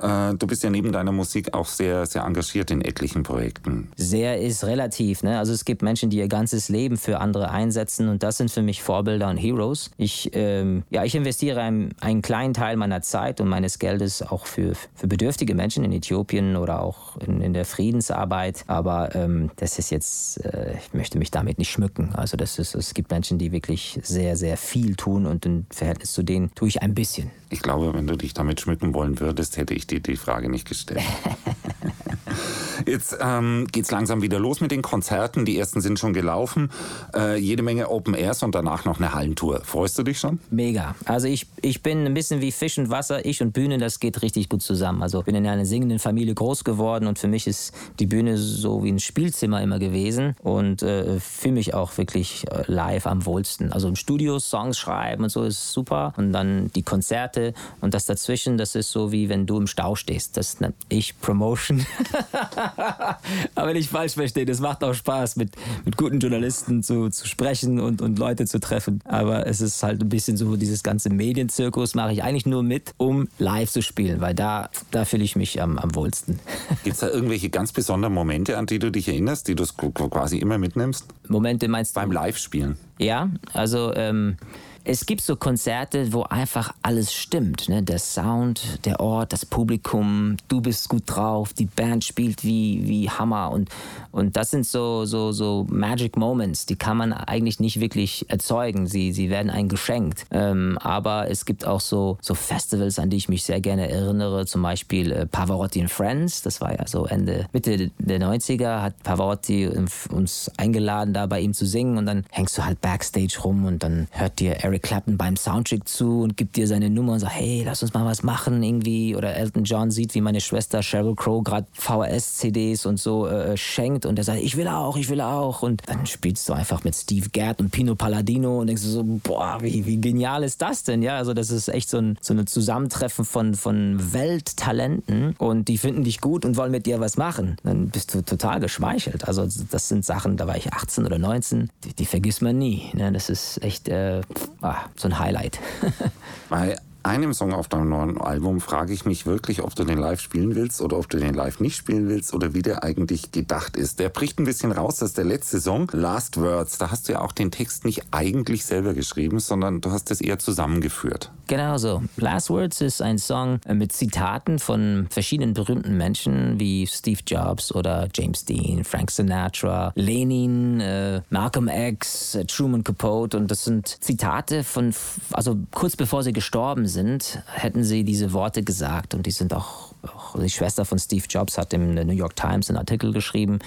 äh, 0.00 0.34
du 0.34 0.46
bist 0.46 0.62
ja 0.62 0.70
neben 0.70 0.92
deiner 0.92 1.12
Musik 1.12 1.54
auch 1.54 1.66
sehr, 1.66 2.06
sehr 2.06 2.24
engagiert 2.24 2.70
in 2.70 2.80
etlichen 2.80 3.22
Projekten. 3.22 3.88
Sehr 3.96 4.40
ist 4.40 4.64
relativ. 4.64 5.22
Ne? 5.22 5.38
Also 5.38 5.52
es 5.52 5.64
gibt 5.64 5.82
Menschen, 5.82 6.10
die 6.10 6.18
ihr 6.18 6.28
ganzes 6.28 6.68
Leben 6.68 6.96
für 6.96 7.20
andere 7.20 7.50
einsetzen 7.50 8.08
und 8.08 8.22
das 8.22 8.38
sind 8.38 8.50
für 8.50 8.62
mich 8.62 8.82
Vorbilder 8.82 9.28
und 9.28 9.36
Heroes. 9.36 9.90
Ich, 9.96 10.30
ähm, 10.32 10.84
ja, 10.90 11.04
ich 11.04 11.14
investiere 11.14 11.60
einen, 11.60 11.94
einen 12.00 12.22
kleinen 12.22 12.54
Teil 12.54 12.76
meiner 12.76 13.02
Zeit 13.02 13.40
und 13.40 13.48
meines 13.48 13.78
Geldes 13.78 14.22
auch 14.22 14.46
für, 14.46 14.72
für 14.94 15.06
bedürftige 15.06 15.54
Menschen 15.54 15.84
in 15.84 15.92
Äthiopien 15.92 16.56
oder 16.56 16.82
auch 16.82 17.16
in, 17.18 17.40
in 17.40 17.52
der 17.52 17.64
Friedensarbeit. 17.64 18.64
Aber 18.66 19.14
ähm, 19.14 19.50
das 19.56 19.78
ist 19.78 19.90
jetzt, 19.90 20.44
äh, 20.44 20.76
ich 20.78 20.94
möchte 20.94 21.18
mich 21.18 21.30
damit 21.30 21.58
nicht 21.58 21.70
schmücken. 21.70 22.14
Also 22.14 22.36
das 22.36 22.58
ist, 22.58 22.74
es 22.74 22.94
gibt 22.94 23.10
Menschen, 23.10 23.38
die 23.38 23.52
wirklich 23.52 23.98
sehr, 24.02 24.36
sehr 24.36 24.56
viel 24.56 24.96
tun 24.96 25.26
und 25.26 25.44
im 25.44 25.66
Verhältnis 25.70 26.12
zu 26.12 26.22
denen, 26.22 26.37
stehen, 26.38 26.54
tue 26.54 26.68
ich 26.68 26.82
ein 26.82 26.94
bisschen. 26.94 27.30
Ich 27.50 27.60
glaube, 27.60 27.94
wenn 27.94 28.06
du 28.06 28.16
dich 28.16 28.34
damit 28.34 28.60
schmücken 28.60 28.94
wollen 28.94 29.20
würdest, 29.20 29.56
hätte 29.56 29.74
ich 29.74 29.86
dir 29.86 30.00
die 30.00 30.16
Frage 30.16 30.48
nicht 30.48 30.68
gestellt. 30.68 31.02
Jetzt 32.88 33.18
ähm, 33.20 33.66
es 33.78 33.90
langsam 33.90 34.22
wieder 34.22 34.38
los 34.38 34.60
mit 34.60 34.70
den 34.70 34.82
Konzerten. 34.82 35.44
Die 35.44 35.58
ersten 35.58 35.80
sind 35.80 35.98
schon 35.98 36.14
gelaufen. 36.14 36.70
Äh, 37.14 37.38
jede 37.38 37.62
Menge 37.62 37.90
Open 37.90 38.14
Airs 38.14 38.42
und 38.42 38.54
danach 38.54 38.84
noch 38.84 38.98
eine 38.98 39.14
Hallentour. 39.14 39.60
Freust 39.64 39.98
du 39.98 40.02
dich 40.02 40.18
schon? 40.18 40.38
Mega. 40.50 40.94
Also 41.04 41.28
ich, 41.28 41.46
ich 41.60 41.82
bin 41.82 42.06
ein 42.06 42.14
bisschen 42.14 42.40
wie 42.40 42.50
Fisch 42.50 42.78
und 42.78 42.88
Wasser. 42.88 43.24
Ich 43.26 43.42
und 43.42 43.52
Bühne, 43.52 43.78
das 43.78 44.00
geht 44.00 44.22
richtig 44.22 44.48
gut 44.48 44.62
zusammen. 44.62 45.02
Also 45.02 45.20
ich 45.20 45.26
bin 45.26 45.34
in 45.34 45.46
einer 45.46 45.66
singenden 45.66 45.98
Familie 45.98 46.34
groß 46.34 46.64
geworden 46.64 47.06
und 47.06 47.18
für 47.18 47.28
mich 47.28 47.46
ist 47.46 47.74
die 47.98 48.06
Bühne 48.06 48.38
so 48.38 48.82
wie 48.82 48.90
ein 48.90 49.00
Spielzimmer 49.00 49.62
immer 49.62 49.78
gewesen 49.78 50.34
und 50.42 50.82
äh, 50.82 51.20
fühle 51.20 51.54
mich 51.54 51.74
auch 51.74 51.96
wirklich 51.98 52.46
äh, 52.50 52.62
live 52.66 53.06
am 53.06 53.26
wohlsten. 53.26 53.72
Also 53.72 53.88
im 53.88 53.96
Studio 53.96 54.38
Songs 54.38 54.78
schreiben 54.78 55.24
und 55.24 55.30
so 55.30 55.42
ist 55.42 55.72
super 55.72 56.14
und 56.16 56.32
dann 56.32 56.70
die 56.74 56.82
Konzerte 56.82 57.52
und 57.80 57.92
das 57.92 58.06
dazwischen, 58.06 58.56
das 58.56 58.74
ist 58.74 58.90
so 58.90 59.12
wie 59.12 59.28
wenn 59.28 59.46
du 59.46 59.58
im 59.58 59.66
Stau 59.66 59.94
stehst. 59.94 60.36
Das 60.36 60.60
nenne 60.60 60.74
ich 60.88 61.20
Promotion. 61.20 61.84
Aber 63.54 63.72
nicht 63.72 63.90
falsch 63.90 64.14
verstehen, 64.14 64.48
es 64.48 64.60
macht 64.60 64.84
auch 64.84 64.94
Spaß, 64.94 65.36
mit, 65.36 65.52
mit 65.84 65.96
guten 65.96 66.18
Journalisten 66.18 66.82
zu, 66.82 67.10
zu 67.10 67.26
sprechen 67.26 67.80
und, 67.80 68.02
und 68.02 68.18
Leute 68.18 68.46
zu 68.46 68.60
treffen. 68.60 69.00
Aber 69.04 69.46
es 69.46 69.60
ist 69.60 69.82
halt 69.82 70.02
ein 70.02 70.08
bisschen 70.08 70.36
so, 70.36 70.56
dieses 70.56 70.82
ganze 70.82 71.10
Medienzirkus 71.10 71.94
mache 71.94 72.12
ich 72.12 72.22
eigentlich 72.22 72.46
nur 72.46 72.62
mit, 72.62 72.94
um 72.96 73.28
live 73.38 73.70
zu 73.70 73.82
spielen, 73.82 74.20
weil 74.20 74.34
da, 74.34 74.70
da 74.90 75.04
fühle 75.04 75.24
ich 75.24 75.36
mich 75.36 75.60
am, 75.60 75.78
am 75.78 75.94
wohlsten. 75.94 76.38
Gibt 76.84 76.94
es 76.94 77.00
da 77.00 77.08
irgendwelche 77.08 77.50
ganz 77.50 77.72
besonderen 77.72 78.14
Momente, 78.14 78.56
an 78.58 78.66
die 78.66 78.78
du 78.78 78.90
dich 78.90 79.08
erinnerst, 79.08 79.48
die 79.48 79.54
du 79.54 79.64
quasi 79.64 80.38
immer 80.38 80.58
mitnimmst? 80.58 81.06
Momente 81.28 81.68
meinst 81.68 81.96
du? 81.96 82.00
Beim 82.00 82.12
Live-Spielen. 82.12 82.76
Ja, 82.98 83.30
also 83.52 83.92
ähm, 83.94 84.36
es 84.84 85.04
gibt 85.04 85.20
so 85.20 85.36
Konzerte, 85.36 86.12
wo 86.12 86.22
einfach 86.22 86.74
alles 86.82 87.12
stimmt. 87.12 87.68
Ne? 87.68 87.82
Der 87.82 87.98
Sound, 87.98 88.84
der 88.84 89.00
Ort, 89.00 89.32
das 89.32 89.44
Publikum, 89.44 90.36
du 90.48 90.60
bist 90.60 90.88
gut 90.88 91.02
drauf, 91.06 91.52
die 91.52 91.66
Band 91.66 92.04
spielt 92.04 92.42
wie, 92.44 92.86
wie 92.86 93.10
Hammer. 93.10 93.50
Und, 93.50 93.68
und 94.12 94.36
das 94.36 94.50
sind 94.50 94.66
so, 94.66 95.04
so, 95.04 95.32
so 95.32 95.66
Magic 95.68 96.16
Moments, 96.16 96.64
die 96.66 96.76
kann 96.76 96.96
man 96.96 97.12
eigentlich 97.12 97.60
nicht 97.60 97.80
wirklich 97.80 98.30
erzeugen. 98.30 98.86
Sie, 98.86 99.12
sie 99.12 99.28
werden 99.28 99.50
einem 99.50 99.68
geschenkt. 99.68 100.24
Ähm, 100.30 100.78
aber 100.80 101.30
es 101.30 101.44
gibt 101.44 101.66
auch 101.66 101.80
so, 101.80 102.16
so 102.22 102.34
Festivals, 102.34 102.98
an 102.98 103.10
die 103.10 103.18
ich 103.18 103.28
mich 103.28 103.44
sehr 103.44 103.60
gerne 103.60 103.90
erinnere. 103.90 104.46
Zum 104.46 104.62
Beispiel 104.62 105.12
äh, 105.12 105.26
Pavarotti 105.26 105.80
and 105.80 105.90
Friends. 105.90 106.42
Das 106.42 106.60
war 106.60 106.72
ja 106.72 106.86
so 106.86 107.04
Ende, 107.04 107.46
Mitte 107.52 107.90
der 107.98 108.20
90er, 108.20 108.80
hat 108.80 109.02
Pavarotti 109.02 109.68
uns 110.10 110.50
eingeladen, 110.56 111.12
da 111.12 111.26
bei 111.26 111.40
ihm 111.40 111.52
zu 111.52 111.66
singen. 111.66 111.98
Und 111.98 112.06
dann 112.06 112.24
hängst 112.30 112.56
du 112.56 112.64
halt 112.64 112.80
Backstage 112.80 113.38
rum 113.44 113.66
und 113.66 113.82
dann 113.82 114.08
hört 114.12 114.40
dir 114.40 114.52
Eric 114.64 114.67
Eric 114.68 114.82
Clapton 114.82 115.16
beim 115.16 115.36
Soundcheck 115.36 115.88
zu 115.88 116.20
und 116.20 116.36
gibt 116.36 116.56
dir 116.56 116.66
seine 116.66 116.90
Nummer 116.90 117.14
und 117.14 117.20
sagt, 117.20 117.32
hey, 117.34 117.62
lass 117.64 117.82
uns 117.82 117.94
mal 117.94 118.04
was 118.04 118.22
machen 118.22 118.62
irgendwie. 118.62 119.16
Oder 119.16 119.34
Elton 119.34 119.64
John 119.64 119.90
sieht, 119.90 120.14
wie 120.14 120.20
meine 120.20 120.42
Schwester 120.42 120.82
Sheryl 120.82 121.14
Crow 121.14 121.42
gerade 121.42 121.66
VHS-CDs 121.72 122.84
und 122.84 122.98
so 123.00 123.26
äh, 123.26 123.56
schenkt 123.56 124.04
und 124.04 124.18
er 124.18 124.24
sagt, 124.24 124.40
ich 124.42 124.58
will 124.58 124.68
auch, 124.68 124.98
ich 124.98 125.08
will 125.08 125.22
auch. 125.22 125.62
Und 125.62 125.82
dann 125.86 126.04
spielst 126.04 126.46
du 126.48 126.52
einfach 126.52 126.84
mit 126.84 126.94
Steve 126.94 127.30
Gadd 127.30 127.62
und 127.62 127.70
Pino 127.70 127.94
Palladino 127.94 128.60
und 128.60 128.66
denkst 128.66 128.82
du 128.82 128.88
so, 128.88 129.02
boah, 129.04 129.56
wie, 129.62 129.86
wie 129.86 129.98
genial 129.98 130.44
ist 130.44 130.60
das 130.60 130.84
denn? 130.84 131.00
Ja, 131.00 131.16
also 131.16 131.32
das 131.32 131.50
ist 131.50 131.68
echt 131.68 131.88
so 131.88 131.96
ein, 131.96 132.18
so 132.20 132.34
ein 132.34 132.46
Zusammentreffen 132.46 133.24
von, 133.24 133.54
von 133.54 134.12
Welttalenten 134.12 135.34
und 135.38 135.68
die 135.68 135.78
finden 135.78 136.04
dich 136.04 136.20
gut 136.20 136.44
und 136.44 136.58
wollen 136.58 136.72
mit 136.72 136.84
dir 136.84 137.00
was 137.00 137.16
machen. 137.16 137.56
Dann 137.62 137.88
bist 137.88 138.14
du 138.14 138.20
total 138.20 138.60
geschmeichelt. 138.60 139.26
Also 139.26 139.48
das 139.70 139.88
sind 139.88 140.04
Sachen, 140.04 140.36
da 140.36 140.46
war 140.46 140.58
ich 140.58 140.74
18 140.74 141.06
oder 141.06 141.18
19, 141.18 141.70
die, 141.84 141.94
die 141.94 142.04
vergisst 142.04 142.42
man 142.42 142.58
nie. 142.58 142.90
Ne? 142.92 143.10
Das 143.12 143.30
ist 143.30 143.62
echt, 143.62 143.88
äh, 143.88 144.20
ah, 144.62 144.84
so 144.96 145.08
ein 145.08 145.18
Highlight. 145.18 145.58
Einem 147.08 147.32
Song 147.32 147.54
auf 147.54 147.68
deinem 147.68 147.88
neuen 147.88 148.20
Album 148.20 148.60
frage 148.60 148.92
ich 148.92 149.06
mich 149.06 149.24
wirklich, 149.24 149.62
ob 149.62 149.74
du 149.74 149.84
den 149.84 149.96
live 149.96 150.20
spielen 150.20 150.54
willst 150.54 150.82
oder 150.82 150.98
ob 150.98 151.08
du 151.08 151.16
den 151.16 151.32
live 151.32 151.58
nicht 151.58 151.74
spielen 151.74 152.06
willst 152.10 152.34
oder 152.34 152.52
wie 152.52 152.60
der 152.60 152.84
eigentlich 152.84 153.32
gedacht 153.32 153.78
ist. 153.78 153.98
Der 153.98 154.10
bricht 154.10 154.38
ein 154.38 154.44
bisschen 154.44 154.72
raus, 154.72 154.96
das 154.96 155.10
ist 155.10 155.16
der 155.16 155.24
letzte 155.24 155.58
Song, 155.58 155.90
Last 155.94 156.36
Words. 156.36 156.76
Da 156.76 156.90
hast 156.90 157.08
du 157.08 157.14
ja 157.14 157.22
auch 157.22 157.32
den 157.32 157.50
Text 157.50 157.86
nicht 157.86 158.02
eigentlich 158.10 158.66
selber 158.66 158.92
geschrieben, 158.92 159.38
sondern 159.38 159.80
du 159.80 159.90
hast 159.90 160.10
es 160.10 160.20
eher 160.20 160.38
zusammengeführt. 160.38 161.32
Genau 161.46 161.78
so. 161.78 162.02
Last 162.18 162.50
Words 162.50 162.82
ist 162.82 163.00
ein 163.00 163.16
Song 163.16 163.60
mit 163.72 163.92
Zitaten 163.92 164.58
von 164.58 165.06
verschiedenen 165.08 165.54
berühmten 165.54 165.96
Menschen 165.96 166.60
wie 166.60 166.86
Steve 166.86 167.20
Jobs 167.26 167.74
oder 167.74 168.08
James 168.14 168.44
Dean, 168.44 168.84
Frank 168.84 169.10
Sinatra, 169.10 169.92
Lenin, 169.94 170.80
äh, 170.80 171.22
Malcolm 171.30 171.68
X, 171.68 172.34
äh, 172.34 172.44
Truman 172.44 172.84
Capote 172.84 173.38
und 173.38 173.50
das 173.50 173.64
sind 173.64 173.96
Zitate 174.04 174.62
von, 174.62 174.92
also 175.32 175.56
kurz 175.72 175.96
bevor 175.96 176.22
sie 176.22 176.34
gestorben 176.34 176.86
sind, 176.86 176.97
hätten 177.46 177.84
sie 177.84 178.04
diese 178.04 178.32
Worte 178.32 178.62
gesagt 178.62 179.14
und 179.14 179.26
die 179.26 179.30
sind 179.30 179.52
auch, 179.52 179.92
auch 180.02 180.38
die 180.38 180.50
Schwester 180.50 180.84
von 180.84 180.98
Steve 180.98 181.24
Jobs 181.28 181.58
hat 181.58 181.72
im 181.72 181.94
New 181.94 182.12
York 182.12 182.36
Times 182.36 182.68
einen 182.68 182.78
Artikel 182.78 183.12
geschrieben 183.12 183.58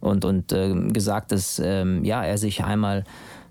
und, 0.00 0.24
und 0.24 0.52
äh, 0.52 0.74
gesagt, 0.92 1.32
dass 1.32 1.60
ähm, 1.62 2.04
ja, 2.04 2.24
er 2.24 2.38
sich 2.38 2.64
einmal 2.64 3.04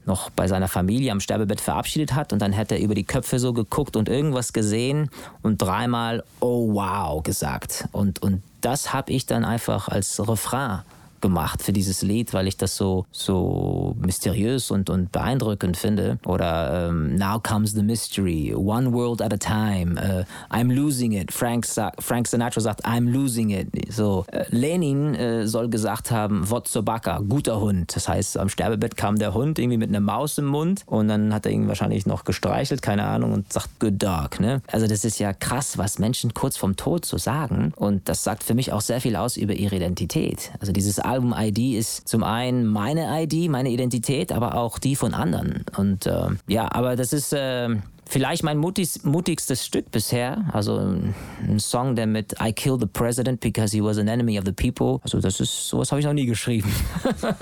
noch 0.05 0.29
bei 0.29 0.47
seiner 0.47 0.67
Familie 0.67 1.11
am 1.11 1.19
Sterbebett 1.19 1.61
verabschiedet 1.61 2.15
hat 2.15 2.31
und 2.33 2.41
dann 2.41 2.53
hätte 2.53 2.75
er 2.75 2.81
über 2.81 2.95
die 2.95 3.03
Köpfe 3.03 3.39
so 3.39 3.53
geguckt 3.53 3.95
und 3.95 4.09
irgendwas 4.09 4.53
gesehen 4.53 5.09
und 5.41 5.61
dreimal 5.61 6.23
Oh 6.39 6.73
wow 6.73 7.21
gesagt. 7.21 7.89
Und, 7.91 8.21
und 8.21 8.41
das 8.61 8.93
habe 8.93 9.11
ich 9.11 9.25
dann 9.25 9.43
einfach 9.43 9.89
als 9.89 10.25
Refrain 10.27 10.81
gemacht 11.21 11.61
für 11.61 11.73
dieses 11.73 12.01
Lied, 12.01 12.33
weil 12.33 12.47
ich 12.47 12.57
das 12.57 12.75
so, 12.75 13.05
so 13.11 13.95
mysteriös 13.99 14.71
und, 14.71 14.89
und 14.89 15.11
beeindruckend 15.11 15.77
finde. 15.77 16.19
Oder 16.25 16.89
ähm, 16.89 17.15
Now 17.15 17.39
Comes 17.39 17.73
the 17.73 17.83
Mystery, 17.83 18.53
One 18.55 18.93
World 18.93 19.21
at 19.21 19.33
a 19.33 19.37
Time, 19.37 19.95
uh, 19.99 20.23
I'm 20.53 20.73
Losing 20.73 21.13
It. 21.13 21.31
Frank, 21.31 21.65
Frank 21.99 22.27
Sinatra 22.27 22.61
sagt, 22.61 22.85
I'm 22.85 23.11
Losing 23.11 23.49
It. 23.51 23.67
So, 23.91 24.25
äh, 24.31 24.45
Lenin 24.49 25.15
äh, 25.15 25.47
soll 25.47 25.69
gesagt 25.69 26.11
haben, 26.11 26.49
Wotsobaka, 26.49 27.19
guter 27.27 27.59
Hund. 27.59 27.95
Das 27.95 28.07
heißt, 28.07 28.37
am 28.37 28.49
Sterbebett 28.49 28.97
kam 28.97 29.17
der 29.17 29.33
Hund 29.33 29.59
irgendwie 29.59 29.77
mit 29.77 29.89
einer 29.89 29.99
Maus 29.99 30.37
im 30.37 30.45
Mund 30.45 30.83
und 30.85 31.07
dann 31.07 31.33
hat 31.33 31.45
er 31.45 31.51
ihn 31.51 31.67
wahrscheinlich 31.67 32.05
noch 32.05 32.23
gestreichelt, 32.23 32.81
keine 32.81 33.05
Ahnung, 33.05 33.33
und 33.33 33.51
sagt, 33.51 33.79
good 33.79 34.01
dog. 34.01 34.39
Ne? 34.39 34.61
Also 34.71 34.87
das 34.87 35.05
ist 35.05 35.19
ja 35.19 35.33
krass, 35.33 35.77
was 35.77 35.99
Menschen 35.99 36.33
kurz 36.33 36.57
vorm 36.57 36.75
Tod 36.75 37.05
so 37.05 37.17
sagen. 37.17 37.73
Und 37.75 38.09
das 38.09 38.23
sagt 38.23 38.43
für 38.43 38.53
mich 38.53 38.71
auch 38.71 38.81
sehr 38.81 39.01
viel 39.01 39.15
aus 39.15 39.37
über 39.37 39.53
ihre 39.53 39.75
Identität. 39.75 40.51
Also 40.59 40.71
dieses 40.71 40.99
Album-ID 41.07 41.77
ist 41.77 42.07
zum 42.07 42.23
einen 42.23 42.65
meine 42.65 43.07
ID, 43.23 43.49
meine 43.49 43.69
Identität, 43.69 44.31
aber 44.31 44.55
auch 44.55 44.79
die 44.79 44.95
von 44.95 45.13
anderen. 45.13 45.65
Und 45.77 46.05
äh, 46.05 46.29
ja, 46.47 46.67
aber 46.71 46.95
das 46.95 47.13
ist 47.13 47.33
äh, 47.33 47.75
vielleicht 48.07 48.43
mein 48.43 48.57
mutig, 48.57 49.03
mutigstes 49.03 49.65
Stück 49.65 49.91
bisher. 49.91 50.45
Also 50.53 50.77
ein 50.77 51.59
Song, 51.59 51.95
der 51.95 52.07
mit 52.07 52.35
I 52.41 52.53
Killed 52.53 52.79
the 52.81 52.87
President 52.87 53.39
because 53.39 53.75
he 53.75 53.81
was 53.81 53.97
an 53.97 54.07
enemy 54.07 54.39
of 54.39 54.45
the 54.45 54.51
people. 54.51 54.99
Also 55.03 55.19
das 55.19 55.39
ist, 55.39 55.67
sowas 55.67 55.91
habe 55.91 55.99
ich 55.99 56.05
noch 56.05 56.13
nie 56.13 56.25
geschrieben. 56.25 56.71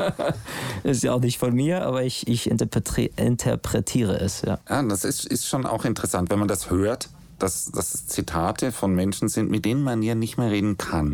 ist 0.84 1.04
ja 1.04 1.14
auch 1.14 1.22
nicht 1.22 1.38
von 1.38 1.54
mir, 1.54 1.84
aber 1.84 2.04
ich, 2.04 2.28
ich 2.28 2.50
interpretiere 2.50 4.20
es. 4.20 4.42
Ja, 4.42 4.60
ja 4.70 4.84
das 4.84 5.06
ist, 5.06 5.26
ist 5.26 5.48
schon 5.48 5.66
auch 5.66 5.86
interessant, 5.86 6.30
wenn 6.30 6.40
man 6.40 6.48
das 6.48 6.70
hört, 6.70 7.10
dass 7.40 7.72
das 7.72 8.08
Zitate 8.08 8.72
von 8.72 8.94
Menschen 8.94 9.30
sind, 9.30 9.50
mit 9.50 9.66
denen 9.66 9.84
man 9.84 10.02
ja 10.02 10.16
nicht 10.16 10.38
mehr 10.38 10.52
reden 10.52 10.78
kann. 10.78 11.14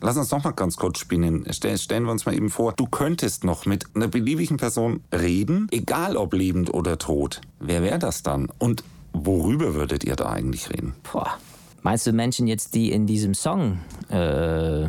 Lass 0.00 0.16
uns 0.16 0.30
noch 0.30 0.44
mal 0.44 0.52
ganz 0.52 0.76
kurz 0.76 0.98
spinnen. 0.98 1.44
Stellen 1.52 2.04
wir 2.04 2.12
uns 2.12 2.24
mal 2.24 2.34
eben 2.34 2.50
vor, 2.50 2.72
du 2.72 2.86
könntest 2.86 3.44
noch 3.44 3.66
mit 3.66 3.84
einer 3.94 4.08
beliebigen 4.08 4.56
Person 4.56 5.00
reden, 5.12 5.66
egal 5.72 6.16
ob 6.16 6.34
lebend 6.34 6.72
oder 6.72 6.98
tot. 6.98 7.40
Wer 7.58 7.82
wäre 7.82 7.98
das 7.98 8.22
dann? 8.22 8.48
Und 8.58 8.84
worüber 9.12 9.74
würdet 9.74 10.04
ihr 10.04 10.14
da 10.14 10.30
eigentlich 10.30 10.70
reden? 10.70 10.94
Boah. 11.12 11.38
Meinst 11.82 12.06
du 12.06 12.12
Menschen 12.12 12.46
jetzt, 12.46 12.74
die 12.74 12.92
in 12.92 13.06
diesem 13.06 13.34
Song 13.34 13.78
äh, 14.08 14.88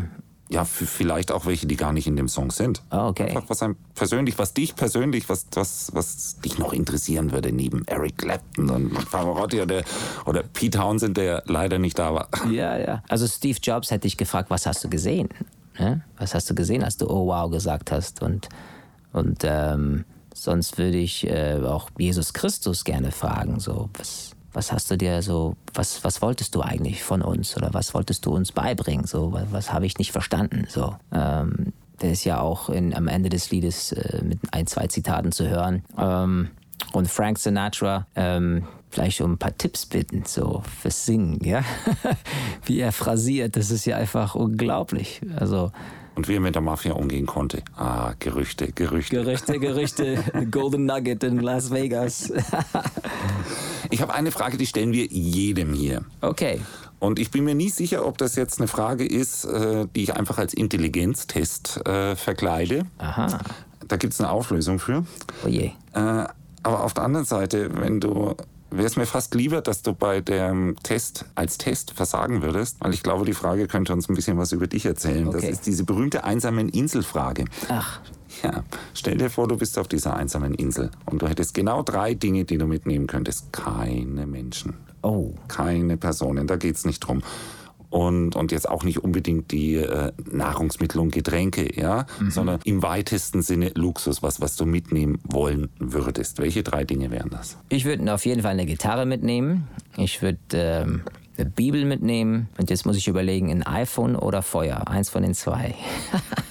ja, 0.51 0.65
vielleicht 0.65 1.31
auch 1.31 1.45
welche, 1.45 1.67
die 1.67 1.75
gar 1.75 1.93
nicht 1.93 2.07
in 2.07 2.15
dem 2.15 2.27
Song 2.27 2.49
sind. 2.49 2.81
Oh, 2.91 3.09
okay. 3.09 3.29
Einfach 3.29 3.43
was 3.47 3.61
einem 3.61 3.75
persönlich, 3.93 4.39
was 4.39 4.53
dich 4.53 4.75
persönlich, 4.75 5.29
was, 5.29 5.45
was, 5.53 5.91
was 5.93 6.39
dich 6.39 6.57
noch 6.57 6.73
interessieren 6.73 7.31
würde, 7.31 7.51
neben 7.51 7.85
Eric 7.85 8.17
Clapton 8.17 8.69
und 8.69 9.11
Pavarotti 9.11 9.61
oder, 9.61 9.83
oder 10.25 10.41
Pete 10.41 10.79
Townsend, 10.79 11.17
der 11.17 11.43
leider 11.45 11.77
nicht 11.77 11.99
da 11.99 12.13
war. 12.13 12.27
Ja, 12.49 12.77
ja. 12.77 13.03
Also 13.07 13.27
Steve 13.27 13.59
Jobs 13.61 13.91
hätte 13.91 14.07
ich 14.07 14.17
gefragt, 14.17 14.49
was 14.49 14.65
hast 14.65 14.83
du 14.83 14.89
gesehen? 14.89 15.29
Was 16.17 16.33
hast 16.33 16.49
du 16.49 16.55
gesehen, 16.55 16.83
als 16.83 16.97
du 16.97 17.07
Oh 17.09 17.27
wow 17.27 17.49
gesagt 17.49 17.91
hast? 17.91 18.21
Und, 18.21 18.49
und 19.13 19.43
ähm, 19.43 20.03
sonst 20.33 20.77
würde 20.77 20.97
ich 20.97 21.25
äh, 21.27 21.61
auch 21.63 21.89
Jesus 21.97 22.33
Christus 22.33 22.83
gerne 22.83 23.11
fragen, 23.11 23.59
so 23.59 23.89
was 23.97 24.31
was 24.53 24.71
hast 24.71 24.89
du 24.91 24.97
dir 24.97 25.21
so, 25.21 25.55
was, 25.73 26.03
was 26.03 26.21
wolltest 26.21 26.55
du 26.55 26.61
eigentlich 26.61 27.03
von 27.03 27.21
uns 27.21 27.55
oder 27.55 27.73
was 27.73 27.93
wolltest 27.93 28.25
du 28.25 28.33
uns 28.33 28.51
beibringen? 28.51 29.05
So, 29.05 29.31
was, 29.31 29.51
was 29.51 29.73
habe 29.73 29.85
ich 29.85 29.97
nicht 29.97 30.11
verstanden? 30.11 30.65
So, 30.69 30.95
ähm, 31.11 31.73
der 32.01 32.11
ist 32.11 32.23
ja 32.23 32.39
auch 32.39 32.69
in, 32.69 32.93
am 32.93 33.07
Ende 33.07 33.29
des 33.29 33.51
Liedes 33.51 33.91
äh, 33.91 34.23
mit 34.23 34.39
ein, 34.51 34.67
zwei 34.67 34.87
Zitaten 34.87 35.31
zu 35.31 35.47
hören. 35.49 35.83
Ähm, 35.97 36.49
und 36.93 37.09
Frank 37.09 37.37
Sinatra, 37.37 38.07
ähm, 38.15 38.65
vielleicht 38.89 39.21
um 39.21 39.33
ein 39.33 39.37
paar 39.37 39.55
Tipps 39.57 39.85
bitten, 39.85 40.23
so 40.25 40.63
fürs 40.81 41.05
Singen, 41.05 41.39
ja? 41.43 41.63
Wie 42.65 42.79
er 42.79 42.91
phrasiert, 42.91 43.55
das 43.55 43.69
ist 43.69 43.85
ja 43.85 43.97
einfach 43.97 44.35
unglaublich. 44.35 45.21
Also, 45.35 45.71
und 46.15 46.27
wie 46.27 46.35
er 46.35 46.41
mit 46.41 46.53
der 46.53 46.61
Mafia 46.61 46.91
umgehen 46.95 47.25
konnte. 47.25 47.61
Ah, 47.77 48.11
Gerüchte, 48.19 48.73
Gerüchte. 48.73 49.15
Gerüchte, 49.15 49.57
Gerüchte. 49.57 50.17
Golden 50.51 50.85
Nugget 50.85 51.23
in 51.23 51.39
Las 51.39 51.71
Vegas. 51.71 52.33
Ich 53.89 54.01
habe 54.01 54.13
eine 54.13 54.31
Frage, 54.31 54.57
die 54.57 54.65
stellen 54.65 54.91
wir 54.93 55.05
jedem 55.05 55.73
hier. 55.73 56.03
Okay. 56.21 56.61
Und 56.99 57.17
ich 57.17 57.31
bin 57.31 57.45
mir 57.45 57.55
nie 57.55 57.69
sicher, 57.69 58.05
ob 58.05 58.17
das 58.17 58.35
jetzt 58.35 58.59
eine 58.59 58.67
Frage 58.67 59.05
ist, 59.05 59.45
äh, 59.45 59.87
die 59.95 60.03
ich 60.03 60.15
einfach 60.15 60.37
als 60.37 60.53
Intelligenztest 60.53 61.85
äh, 61.87 62.15
verkleide. 62.15 62.85
Aha. 62.97 63.39
Da 63.87 63.95
gibt 63.95 64.13
es 64.13 64.19
eine 64.19 64.29
Auflösung 64.29 64.79
für. 64.79 65.05
Oh 65.45 65.47
je. 65.47 65.71
Äh, 65.93 66.25
aber 66.61 66.83
auf 66.83 66.93
der 66.93 67.03
anderen 67.03 67.25
Seite, 67.25 67.69
wenn 67.79 67.99
du 67.99 68.35
wäre 68.71 68.85
es 68.85 68.95
mir 68.97 69.05
fast 69.05 69.33
lieber, 69.33 69.61
dass 69.61 69.81
du 69.81 69.93
bei 69.93 70.21
dem 70.21 70.75
Test 70.83 71.25
als 71.35 71.57
Test 71.57 71.91
versagen 71.91 72.41
würdest, 72.41 72.77
weil 72.79 72.93
ich 72.93 73.03
glaube, 73.03 73.25
die 73.25 73.33
Frage 73.33 73.67
könnte 73.67 73.93
uns 73.93 74.09
ein 74.09 74.15
bisschen 74.15 74.37
was 74.37 74.51
über 74.51 74.67
dich 74.67 74.85
erzählen. 74.85 75.27
Okay. 75.27 75.41
Das 75.41 75.49
ist 75.49 75.65
diese 75.65 75.83
berühmte 75.83 76.23
einsamen 76.23 76.69
Inselfrage. 76.69 77.45
Ach, 77.69 77.99
Ja, 78.43 78.63
stell 78.93 79.17
dir 79.17 79.29
vor, 79.29 79.47
du 79.47 79.57
bist 79.57 79.77
auf 79.77 79.87
dieser 79.87 80.15
einsamen 80.15 80.53
Insel 80.53 80.91
und 81.05 81.21
du 81.21 81.27
hättest 81.27 81.53
genau 81.53 81.83
drei 81.83 82.13
Dinge, 82.13 82.45
die 82.45 82.57
du 82.57 82.65
mitnehmen 82.65 83.07
könntest. 83.07 83.51
Keine 83.51 84.25
Menschen, 84.25 84.75
oh. 85.01 85.33
keine 85.47 85.97
Personen, 85.97 86.47
da 86.47 86.55
geht's 86.55 86.85
nicht 86.85 86.99
drum. 86.99 87.21
Und, 87.89 88.35
und 88.35 88.51
jetzt 88.51 88.69
auch 88.69 88.83
nicht 88.83 89.03
unbedingt 89.03 89.51
die 89.51 89.73
äh, 89.75 90.11
Nahrungsmittel 90.31 91.01
und 91.01 91.11
Getränke, 91.11 91.75
ja, 91.75 92.05
sondern 92.29 92.59
im 92.63 92.83
weitesten 92.83 93.41
Sinne 93.41 93.71
Luxus, 93.73 94.21
was, 94.21 94.39
was 94.41 94.55
du 94.55 94.67
mitnehmen 94.67 95.19
wollen 95.23 95.69
würdest. 95.79 96.37
Welche 96.37 96.61
drei 96.61 96.83
Dinge 96.83 97.09
wären 97.09 97.31
das? 97.31 97.57
Ich 97.69 97.85
würde 97.85 98.13
auf 98.13 98.27
jeden 98.27 98.43
Fall 98.43 98.51
eine 98.51 98.67
Gitarre 98.67 99.07
mitnehmen. 99.07 99.67
Ich 99.97 100.21
würde 100.21 100.37
ähm, 100.53 101.01
eine 101.39 101.49
Bibel 101.49 101.85
mitnehmen. 101.85 102.49
Und 102.59 102.69
jetzt 102.69 102.85
muss 102.85 102.95
ich 102.95 103.07
überlegen, 103.07 103.49
ein 103.49 103.63
iPhone 103.63 104.15
oder 104.15 104.43
Feuer. 104.43 104.87
Eins 104.87 105.09
von 105.09 105.23
den 105.23 105.33
zwei. 105.33 105.73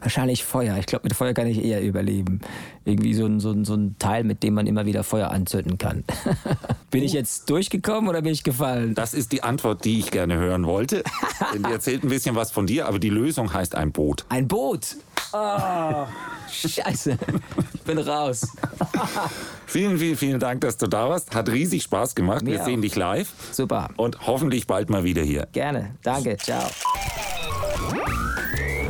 Wahrscheinlich 0.00 0.44
Feuer. 0.44 0.76
Ich 0.78 0.86
glaube, 0.86 1.04
mit 1.04 1.14
Feuer 1.14 1.32
kann 1.34 1.46
ich 1.46 1.62
eher 1.64 1.82
überleben. 1.82 2.40
Irgendwie 2.84 3.14
so 3.14 3.26
ein, 3.26 3.40
so, 3.40 3.50
ein, 3.50 3.64
so 3.64 3.74
ein 3.74 3.96
Teil, 3.98 4.24
mit 4.24 4.42
dem 4.42 4.54
man 4.54 4.66
immer 4.66 4.86
wieder 4.86 5.04
Feuer 5.04 5.30
anzünden 5.30 5.78
kann. 5.78 6.04
bin 6.90 7.02
ich 7.02 7.12
jetzt 7.12 7.50
durchgekommen 7.50 8.08
oder 8.08 8.22
bin 8.22 8.32
ich 8.32 8.44
gefallen? 8.44 8.94
Das 8.94 9.14
ist 9.14 9.32
die 9.32 9.42
Antwort, 9.42 9.84
die 9.84 9.98
ich 9.98 10.10
gerne 10.10 10.36
hören 10.36 10.66
wollte. 10.66 11.02
Denn 11.54 11.62
die 11.62 11.70
erzählt 11.72 12.04
ein 12.04 12.08
bisschen 12.08 12.36
was 12.36 12.50
von 12.50 12.66
dir, 12.66 12.86
aber 12.86 12.98
die 12.98 13.10
Lösung 13.10 13.52
heißt 13.52 13.74
ein 13.74 13.92
Boot. 13.92 14.24
Ein 14.28 14.48
Boot. 14.48 14.96
Oh, 15.32 16.06
scheiße. 16.50 17.16
Ich 17.74 17.80
bin 17.82 17.98
raus. 17.98 18.48
Vielen, 19.66 19.98
vielen, 19.98 20.16
vielen 20.16 20.40
Dank, 20.40 20.62
dass 20.62 20.78
du 20.78 20.88
da 20.88 21.08
warst. 21.08 21.32
Hat 21.32 21.48
riesig 21.48 21.84
Spaß 21.84 22.16
gemacht. 22.16 22.42
Mir 22.42 22.54
Wir 22.58 22.64
sehen 22.64 22.80
auch. 22.80 22.82
dich 22.82 22.96
live 22.96 23.32
Super. 23.52 23.90
und 23.96 24.26
hoffentlich 24.26 24.66
bald 24.66 24.90
mal 24.90 25.04
wieder 25.04 25.22
hier. 25.22 25.46
Gerne. 25.52 25.94
Danke. 26.02 26.36
Ciao. 26.38 26.68